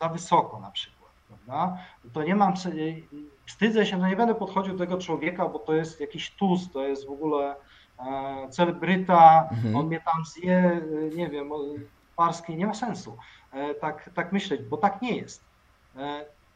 [0.00, 1.78] za wysoko na przykład, prawda?
[2.12, 2.54] To nie mam,
[3.46, 6.86] wstydzę się, no nie będę podchodził do tego człowieka, bo to jest jakiś tuz, to
[6.86, 7.56] jest w ogóle
[7.98, 9.76] e, celebryta, mhm.
[9.76, 10.82] on mnie tam zje,
[11.12, 11.50] e, nie wiem,
[12.16, 13.16] parski, nie ma sensu e,
[13.80, 15.44] tak, tak myśleć, bo tak nie jest.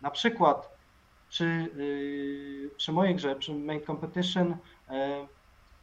[0.03, 0.77] Na przykład
[1.29, 1.69] przy,
[2.77, 4.57] przy mojej grze, przy Main Competition,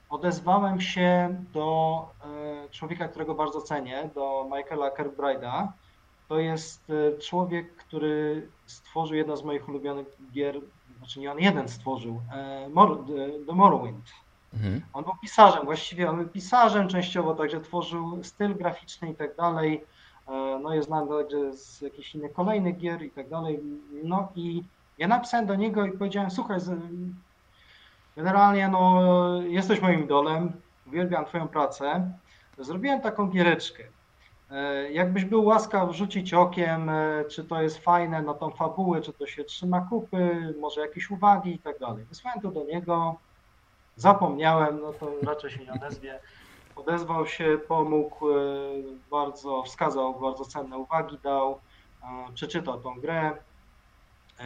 [0.10, 2.10] odezwałem się do
[2.72, 5.68] człowieka, którego bardzo cenię, do Michaela Kirkbride'a,
[6.32, 10.62] to jest e, człowiek, który stworzył jedno z moich ulubionych gier,
[10.98, 12.70] znaczy nie on jeden stworzył, e,
[13.48, 14.06] The Morrowind.
[14.54, 14.82] Mhm.
[14.94, 19.84] On był pisarzem, właściwie on był pisarzem częściowo, także tworzył styl graficzny i tak dalej.
[20.60, 23.60] No jest znany także z jakichś innych kolejnych gier i tak dalej.
[24.04, 24.64] No i
[24.98, 26.60] ja napisałem do niego i powiedziałem, słuchaj,
[28.16, 29.02] generalnie no
[29.42, 30.52] jesteś moim idolem,
[30.88, 32.12] uwielbiam twoją pracę.
[32.58, 33.84] Zrobiłem taką giereczkę.
[34.52, 39.14] E, jakbyś był łaskaw rzucić okiem, e, czy to jest fajne na tą fabułę, czy
[39.14, 42.06] to się trzyma kupy, może jakieś uwagi i tak dalej.
[42.06, 43.16] Wysłałem to do niego,
[43.96, 46.20] zapomniałem, no to raczej się nie odezwie.
[46.76, 48.36] Odezwał się, pomógł, e,
[49.12, 51.60] bardzo wskazał, bardzo cenne uwagi dał,
[52.34, 53.38] przeczytał tą grę,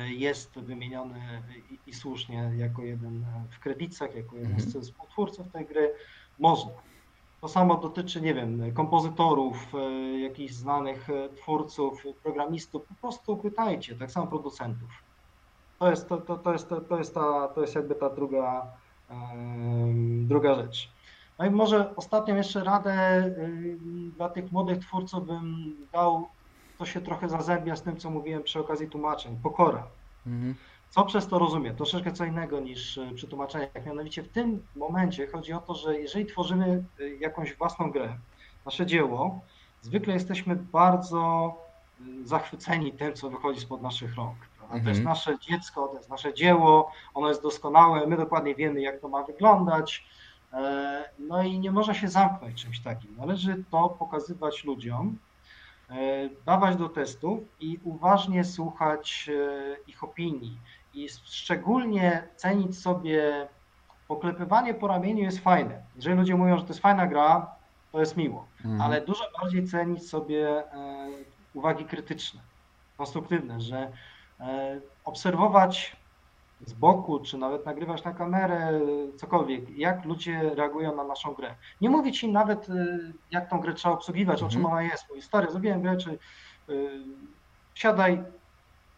[0.08, 4.84] jest wymieniony i, i słusznie jako jeden w kredytach, jako jeden z mhm.
[4.84, 5.94] współtwórców tej gry.
[6.40, 6.72] Można.
[7.42, 12.86] To samo dotyczy, nie wiem, kompozytorów, e, jakichś znanych e, twórców, programistów.
[12.88, 14.90] Po prostu pytajcie, tak samo producentów.
[15.80, 18.68] To jest, to, to, to jest, to, to jest, ta, to jest jakby ta druga,
[20.22, 20.92] druga rzecz.
[21.40, 23.24] No i może ostatnią jeszcze radę
[24.18, 26.28] dla tych młodych twórców bym dał,
[26.78, 29.40] to się trochę zazębia z tym, co mówiłem przy okazji tłumaczeń.
[29.44, 29.84] Pokora.
[30.28, 30.56] Mhm.
[30.90, 31.76] Co przez to rozumiem?
[31.76, 33.86] Troszeczkę co innego niż e, przy tłumaczeniach.
[33.86, 38.18] Mianowicie w tym momencie chodzi o to, że jeżeli tworzymy e, jakąś własną grę,
[38.66, 39.40] nasze dzieło,
[39.82, 41.54] zwykle jesteśmy bardzo
[42.24, 44.38] zachwyceni tym, co wychodzi spod naszych rąk.
[44.62, 44.84] Mhm.
[44.84, 45.04] To jest mhm.
[45.04, 49.24] nasze dziecko, to jest nasze dzieło, ono jest doskonałe, my dokładnie wiemy, jak to ma
[49.24, 50.06] wyglądać.
[51.20, 53.16] No i nie można się zamknąć czymś takim.
[53.18, 55.18] Należy to pokazywać ludziom,
[56.46, 59.30] dawać do testów i uważnie słuchać
[59.88, 60.58] ich opinii
[60.94, 63.48] i szczególnie cenić sobie
[64.08, 65.82] poklepywanie po ramieniu jest fajne.
[65.96, 67.56] Jeżeli ludzie mówią, że to jest fajna gra,
[67.92, 68.82] to jest miło, mhm.
[68.82, 71.08] ale dużo bardziej cenić sobie e,
[71.54, 72.42] uwagi krytyczne,
[72.98, 73.92] konstruktywne, że
[74.40, 75.96] e, obserwować
[76.66, 78.82] z boku, czy nawet nagrywać na kamerę,
[79.16, 81.56] cokolwiek, jak ludzie reagują na naszą grę.
[81.82, 82.74] Nie mówić im nawet, e,
[83.32, 84.74] jak tą grę trzeba obsługiwać, o czym mhm.
[84.74, 85.10] ona jest.
[85.10, 86.18] Mój stary, zrobiłem grę, czy
[87.74, 88.24] siadaj,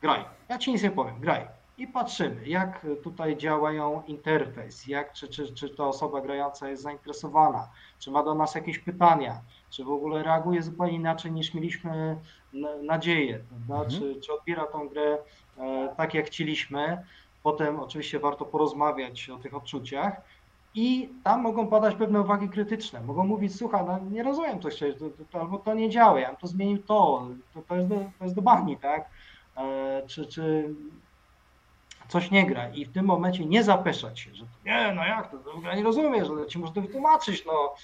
[0.01, 0.25] graj.
[0.49, 1.47] Ja ci nic nie powiem, graj
[1.77, 7.69] i patrzymy, jak tutaj działają interfejs, jak, czy, czy, czy ta osoba grająca jest zainteresowana,
[7.99, 12.17] czy ma do nas jakieś pytania, czy w ogóle reaguje zupełnie inaczej niż mieliśmy
[12.83, 13.89] nadzieję, mhm.
[13.89, 15.17] czy, czy odbiera tą grę
[15.57, 17.03] e, tak, jak chcieliśmy.
[17.47, 20.21] Potem oczywiście warto porozmawiać o tych odczuciach.
[20.75, 23.01] I tam mogą padać pewne uwagi krytyczne.
[23.01, 24.69] Mogą mówić, słuchaj, no nie rozumiem to,
[25.31, 28.23] to, albo to nie działa, ja bym to zmienił to, to, to, jest, do, to
[28.23, 29.09] jest do bani, tak?
[29.57, 30.69] E, czy, czy
[32.07, 35.37] coś nie gra i w tym momencie nie zapeszać się, że nie, no jak to,
[35.37, 37.75] to nie rozumiesz, że ci można wytłumaczyć, no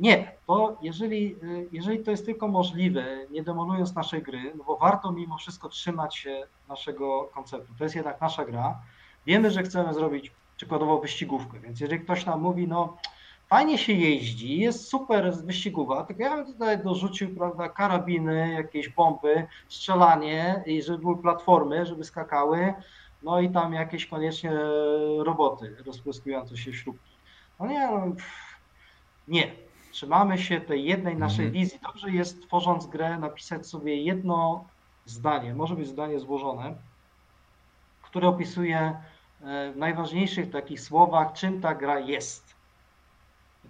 [0.00, 1.36] nie, to jeżeli,
[1.72, 6.16] jeżeli to jest tylko możliwe, nie demolując naszej gry, no bo warto mimo wszystko trzymać
[6.16, 7.74] się naszego konceptu.
[7.78, 8.78] To jest jednak nasza gra.
[9.26, 12.96] Wiemy, że chcemy zrobić przykładowo wyścigówkę, więc jeżeli ktoś nam mówi, no
[13.48, 19.46] fajnie się jeździ, jest super wyścigówa, tylko ja bym tutaj dorzucił, prawda, karabiny, jakieś bomby,
[19.68, 22.74] strzelanie i żeby były platformy, żeby skakały,
[23.22, 24.52] no i tam jakieś koniecznie
[25.18, 27.10] roboty rozpryskujące się śrubki.
[27.60, 28.06] No nie, no,
[29.28, 29.69] nie.
[29.90, 31.52] Trzymamy się tej jednej naszej mhm.
[31.52, 31.80] wizji.
[31.82, 34.64] Dobrze jest, tworząc grę, napisać sobie jedno
[35.06, 36.74] zdanie, może być zdanie złożone,
[38.02, 42.54] które opisuje e, w najważniejszych takich słowach, czym ta gra jest.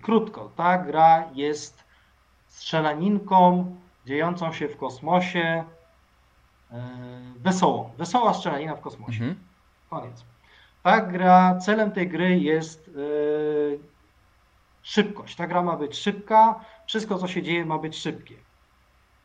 [0.03, 1.85] Krótko, ta gra jest
[2.49, 5.65] strzelaninką dziejącą się w kosmosie,
[6.71, 6.83] e,
[7.37, 7.91] wesołą.
[7.99, 9.25] Wesoła strzelanina w kosmosie.
[9.25, 9.41] Mhm.
[9.91, 10.25] Koniec.
[10.83, 13.90] Ta gra, celem tej gry jest e,
[14.83, 15.37] szybkość.
[15.37, 18.35] Ta gra ma być szybka, wszystko co się dzieje ma być szybkie.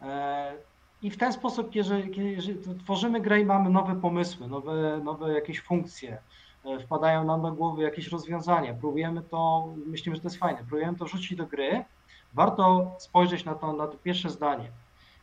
[0.02, 0.54] E,
[1.02, 5.62] I w ten sposób, jeżeli, jeżeli tworzymy grę i mamy nowe pomysły, nowe, nowe jakieś
[5.62, 6.18] funkcje,
[6.66, 10.98] e, wpadają nam do głowy jakieś rozwiązania, próbujemy to, myślimy, że to jest fajne, próbujemy
[10.98, 11.86] to wrzucić do gry,
[12.34, 14.72] warto spojrzeć na to, na to pierwsze zdanie.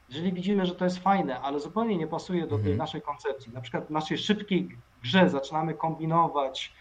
[0.08, 2.76] Jeżeli widzimy, że to jest fajne, ale zupełnie nie pasuje do tej mhm.
[2.76, 4.68] naszej koncepcji, na przykład w naszej szybkiej
[5.02, 6.72] grze zaczynamy kombinować,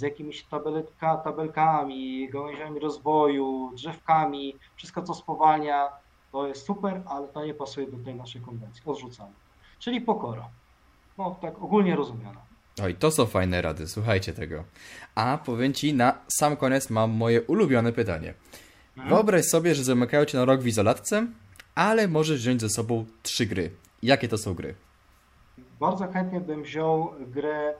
[0.00, 5.88] z jakimiś tabelka, tabelkami, gałęziami rozwoju, drzewkami, wszystko co spowalnia,
[6.32, 8.82] to jest super, ale to nie pasuje do tej naszej konwencji.
[8.86, 9.32] Odrzucamy.
[9.78, 10.48] Czyli pokora.
[11.18, 12.40] No tak ogólnie rozumiana.
[12.82, 14.64] Oj, to są fajne rady, słuchajcie tego.
[15.14, 18.34] A powiem Ci, na sam koniec mam moje ulubione pytanie.
[18.96, 19.08] Mhm.
[19.08, 21.26] Wyobraź sobie, że zamykają Cię na rok w izolatce,
[21.74, 23.70] ale możesz wziąć ze sobą trzy gry.
[24.02, 24.74] Jakie to są gry?
[25.80, 27.74] Bardzo chętnie bym wziął grę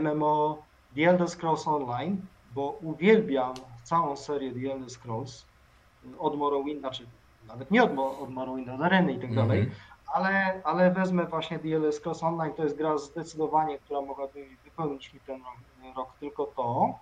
[0.00, 0.62] MMO
[0.96, 2.16] The Elder Scrolls Online,
[2.54, 5.46] bo uwielbiam całą serię The Elder Scrolls
[6.18, 7.06] od Morrowind, znaczy
[7.48, 9.48] nawet nie od, od Morrowind, od Areny i tak mm -hmm.
[9.48, 9.70] dalej,
[10.06, 15.14] ale, ale wezmę właśnie The Elder Scrolls Online, to jest gra zdecydowanie, która mogłaby wypełnić
[15.14, 16.98] mi ten rok, rok tylko to.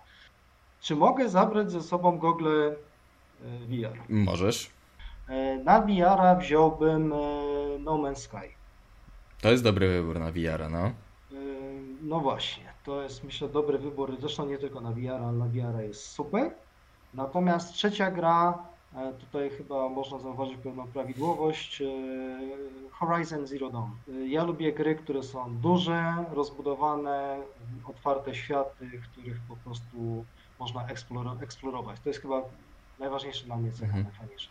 [0.81, 2.75] Czy mogę zabrać ze sobą gogle e,
[3.67, 3.99] VR?
[4.09, 4.69] Możesz.
[5.27, 7.13] E, na VR wziąłbym
[7.79, 8.55] No Man's Sky.
[9.41, 10.91] To jest dobry wybór na VR, no.
[12.01, 12.64] No właśnie.
[12.85, 16.51] To jest myślę dobry wybór, zresztą nie tylko na VR, ale na VR jest super.
[17.13, 18.57] Natomiast trzecia gra,
[18.95, 21.85] e, tutaj chyba można zauważyć pewną prawidłowość, e,
[22.91, 23.91] Horizon Zero Dawn.
[24.09, 27.37] E, ja lubię gry, które są duże, rozbudowane,
[27.87, 30.25] otwarte światy, których po prostu
[30.59, 30.87] można
[31.41, 31.99] eksplorować.
[31.99, 32.41] To jest chyba
[32.99, 34.03] najważniejsze dla mnie cecha, mhm.
[34.03, 34.49] najfajniejsze.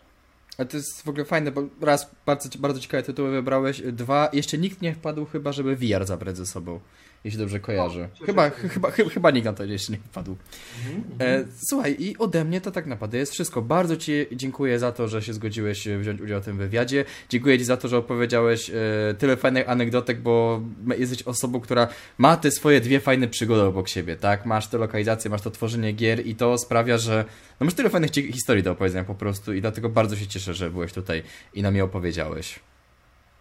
[0.58, 4.58] A to jest w ogóle fajne, bo raz bardzo, bardzo ciekawe tytuły wybrałeś, dwa, jeszcze
[4.58, 6.80] nikt nie wpadł chyba, żeby VR zabrać ze sobą
[7.24, 8.08] jeśli dobrze kojarzę.
[8.22, 10.36] O, chyba, chyba, chyba, chyba nikt na to jeszcze nie wpadł.
[10.78, 13.62] Mhm, e, słuchaj, i ode mnie to tak naprawdę jest wszystko.
[13.62, 17.04] Bardzo Ci dziękuję za to, że się zgodziłeś wziąć udział w tym wywiadzie.
[17.28, 18.74] Dziękuję Ci za to, że opowiedziałeś e,
[19.18, 20.60] tyle fajnych anegdotek, bo
[20.98, 24.46] jesteś osobą, która ma te swoje dwie fajne przygody obok siebie, tak?
[24.46, 27.24] Masz te lokalizacje, masz to tworzenie gier i to sprawia, że
[27.60, 30.70] no masz tyle fajnych historii do opowiedzenia po prostu i dlatego bardzo się cieszę, że
[30.70, 31.22] byłeś tutaj
[31.54, 32.60] i nam je opowiedziałeś.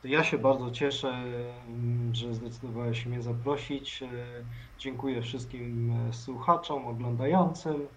[0.04, 1.08] Ja się bardzo cieszę,
[1.68, 4.04] mm, że zdecydowałeś mnie zaprosić.
[4.04, 4.08] E,
[4.80, 7.88] dziękuję wszystkim e, słuchaczom, oglądającym.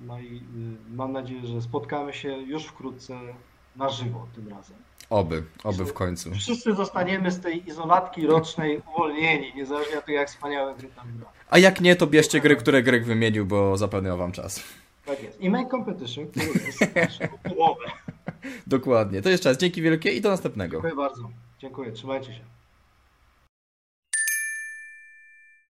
[0.00, 3.20] No i y, mam nadzieję, że spotkamy się już wkrótce
[3.76, 4.76] na żywo tym razem.
[5.10, 6.30] Oby, oby w końcu.
[6.34, 11.26] Wszyscy zostaniemy z tej izolatki rocznej uwolnieni, niezależnie od tego, jak wspaniałe gry tam gra.
[11.50, 14.62] A jak nie, to bierzcie gry, które Greg wymienił, bo zapewniał wam czas.
[15.06, 15.40] Tak jest.
[15.40, 17.84] I Make Competition, który jest połowę.
[18.66, 19.22] Dokładnie.
[19.22, 19.58] To jeszcze raz.
[19.58, 20.76] Dzięki wielkie i do następnego.
[20.76, 21.45] Dziękuję bardzo.
[21.58, 22.42] 艰苦也吃歪就行。